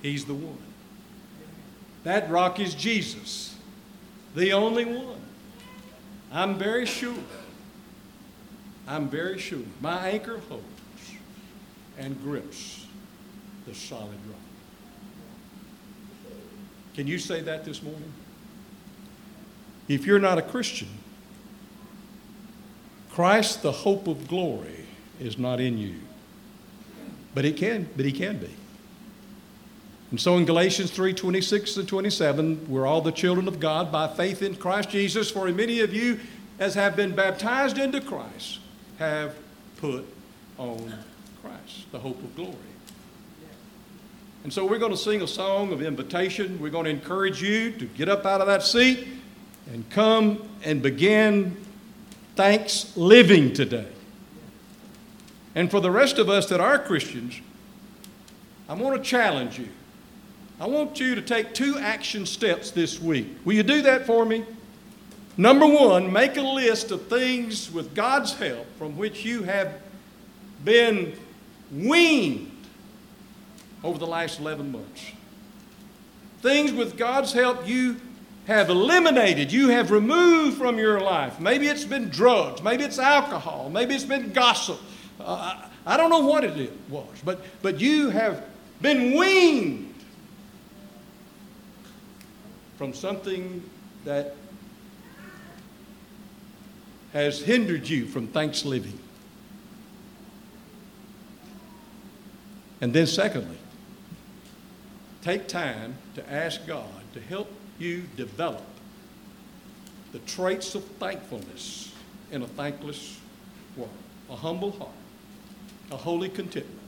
He's 0.03 0.25
the 0.25 0.35
one. 0.35 0.59
That 2.03 2.29
rock 2.29 2.59
is 2.59 2.75
Jesus, 2.75 3.55
the 4.35 4.53
only 4.53 4.85
one. 4.85 5.21
I'm 6.31 6.55
very 6.55 6.85
sure. 6.85 7.15
I'm 8.87 9.09
very 9.09 9.39
sure. 9.39 9.63
My 9.79 10.09
anchor 10.09 10.39
holds 10.49 10.63
and 11.97 12.21
grips 12.21 12.85
the 13.65 13.73
solid 13.73 14.19
rock. 14.27 14.37
Can 16.93 17.07
you 17.07 17.17
say 17.17 17.41
that 17.41 17.65
this 17.65 17.81
morning? 17.81 18.13
If 19.91 20.05
you're 20.05 20.19
not 20.19 20.37
a 20.37 20.41
Christian, 20.41 20.87
Christ, 23.11 23.61
the 23.61 23.73
hope 23.73 24.07
of 24.07 24.29
glory, 24.29 24.85
is 25.19 25.37
not 25.37 25.59
in 25.59 25.77
you. 25.77 25.95
But 27.35 27.43
he 27.43 27.51
can, 27.51 27.89
but 27.97 28.05
he 28.05 28.13
can 28.13 28.37
be. 28.37 28.49
And 30.09 30.19
so 30.19 30.37
in 30.37 30.45
Galatians 30.45 30.91
3 30.91 31.13
26 31.13 31.75
and 31.75 31.87
27, 31.89 32.69
we're 32.69 32.87
all 32.87 33.01
the 33.01 33.11
children 33.11 33.49
of 33.49 33.59
God 33.59 33.91
by 33.91 34.07
faith 34.07 34.41
in 34.41 34.55
Christ 34.55 34.89
Jesus. 34.89 35.29
For 35.29 35.51
many 35.51 35.81
of 35.81 35.93
you, 35.93 36.21
as 36.57 36.73
have 36.75 36.95
been 36.95 37.13
baptized 37.13 37.77
into 37.77 37.99
Christ, 37.99 38.59
have 38.97 39.35
put 39.75 40.05
on 40.57 40.93
Christ, 41.41 41.91
the 41.91 41.99
hope 41.99 42.17
of 42.23 42.33
glory. 42.37 42.55
And 44.45 44.53
so 44.53 44.65
we're 44.65 44.79
going 44.79 44.91
to 44.91 44.97
sing 44.97 45.21
a 45.21 45.27
song 45.27 45.73
of 45.73 45.81
invitation. 45.81 46.59
We're 46.61 46.69
going 46.69 46.85
to 46.85 46.91
encourage 46.91 47.41
you 47.41 47.71
to 47.73 47.85
get 47.85 48.07
up 48.07 48.25
out 48.25 48.39
of 48.39 48.47
that 48.47 48.63
seat 48.63 49.07
and 49.71 49.89
come 49.89 50.47
and 50.63 50.81
begin 50.81 51.57
thanks 52.35 52.95
living 52.95 53.53
today. 53.53 53.87
And 55.53 55.69
for 55.69 55.79
the 55.79 55.91
rest 55.91 56.17
of 56.17 56.29
us 56.29 56.47
that 56.47 56.59
are 56.59 56.79
Christians, 56.79 57.39
I 58.69 58.73
want 58.73 58.95
to 58.95 59.07
challenge 59.07 59.59
you. 59.59 59.67
I 60.59 60.67
want 60.67 60.99
you 60.99 61.15
to 61.15 61.21
take 61.21 61.53
two 61.53 61.77
action 61.77 62.25
steps 62.25 62.71
this 62.71 63.01
week. 63.01 63.27
Will 63.43 63.53
you 63.53 63.63
do 63.63 63.81
that 63.81 64.05
for 64.05 64.25
me? 64.25 64.45
Number 65.37 65.65
one, 65.65 66.11
make 66.11 66.37
a 66.37 66.41
list 66.41 66.91
of 66.91 67.07
things 67.07 67.71
with 67.71 67.95
God's 67.95 68.33
help 68.33 68.67
from 68.77 68.97
which 68.97 69.25
you 69.25 69.43
have 69.43 69.73
been 70.63 71.13
weaned 71.71 72.51
over 73.83 73.97
the 73.97 74.07
last 74.07 74.39
11 74.39 74.71
months. 74.71 75.11
Things 76.41 76.71
with 76.71 76.97
God's 76.97 77.33
help 77.33 77.67
you 77.67 77.97
have 78.47 78.69
eliminated, 78.69 79.51
you 79.51 79.69
have 79.69 79.91
removed 79.91 80.57
from 80.57 80.77
your 80.77 80.99
life. 80.99 81.39
Maybe 81.39 81.67
it's 81.67 81.85
been 81.85 82.09
drugs, 82.09 82.61
maybe 82.61 82.83
it's 82.83 82.99
alcohol, 82.99 83.69
maybe 83.69 83.93
it's 83.95 84.03
been 84.03 84.31
gossip. 84.31 84.79
Uh, 85.19 85.67
I 85.85 85.97
don't 85.97 86.09
know 86.09 86.25
what 86.25 86.43
it 86.43 86.71
was, 86.89 87.07
but, 87.23 87.41
but 87.61 87.79
you 87.79 88.09
have 88.09 88.43
been 88.81 89.17
weaned 89.17 89.93
from 92.77 92.93
something 92.93 93.63
that 94.05 94.35
has 97.13 97.41
hindered 97.41 97.87
you 97.87 98.07
from 98.07 98.27
thanks 98.27 98.65
living. 98.65 98.97
And 102.79 102.91
then, 102.93 103.05
secondly, 103.05 103.57
take 105.21 105.47
time 105.47 105.95
to 106.15 106.31
ask 106.31 106.65
God 106.65 106.89
to 107.13 107.21
help 107.21 107.51
you 107.81 108.03
develop 108.15 108.63
the 110.11 110.19
traits 110.19 110.75
of 110.75 110.83
thankfulness 110.83 111.93
in 112.31 112.41
a 112.43 112.47
thankless 112.47 113.19
world 113.75 113.89
a 114.29 114.35
humble 114.35 114.71
heart, 114.71 114.89
a 115.91 115.97
holy 115.97 116.29
contentment, 116.29 116.79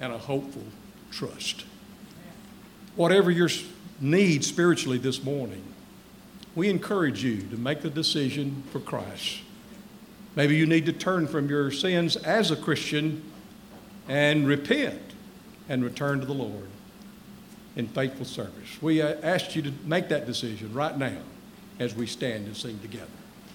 and 0.00 0.14
a 0.14 0.18
hopeful 0.18 0.64
trust. 1.10 1.66
Whatever 2.96 3.30
your 3.30 3.50
need 4.00 4.44
spiritually 4.44 4.96
this 4.96 5.22
morning, 5.22 5.62
we 6.54 6.70
encourage 6.70 7.22
you 7.22 7.42
to 7.42 7.58
make 7.58 7.82
the 7.82 7.90
decision 7.90 8.62
for 8.72 8.80
Christ. 8.80 9.40
Maybe 10.36 10.56
you 10.56 10.64
need 10.64 10.86
to 10.86 10.92
turn 10.94 11.26
from 11.26 11.50
your 11.50 11.70
sins 11.70 12.16
as 12.16 12.50
a 12.50 12.56
Christian 12.56 13.22
and 14.08 14.46
repent 14.46 15.02
and 15.68 15.84
return 15.84 16.20
to 16.20 16.26
the 16.26 16.32
Lord 16.32 16.68
in 17.76 17.86
faithful 17.88 18.26
service. 18.26 18.80
We 18.80 19.02
uh, 19.02 19.16
ask 19.22 19.54
you 19.54 19.62
to 19.62 19.72
make 19.84 20.08
that 20.08 20.26
decision 20.26 20.72
right 20.72 20.96
now 20.96 21.18
as 21.78 21.94
we 21.94 22.06
stand 22.06 22.46
and 22.46 22.56
sing 22.56 22.78
together. 22.80 23.06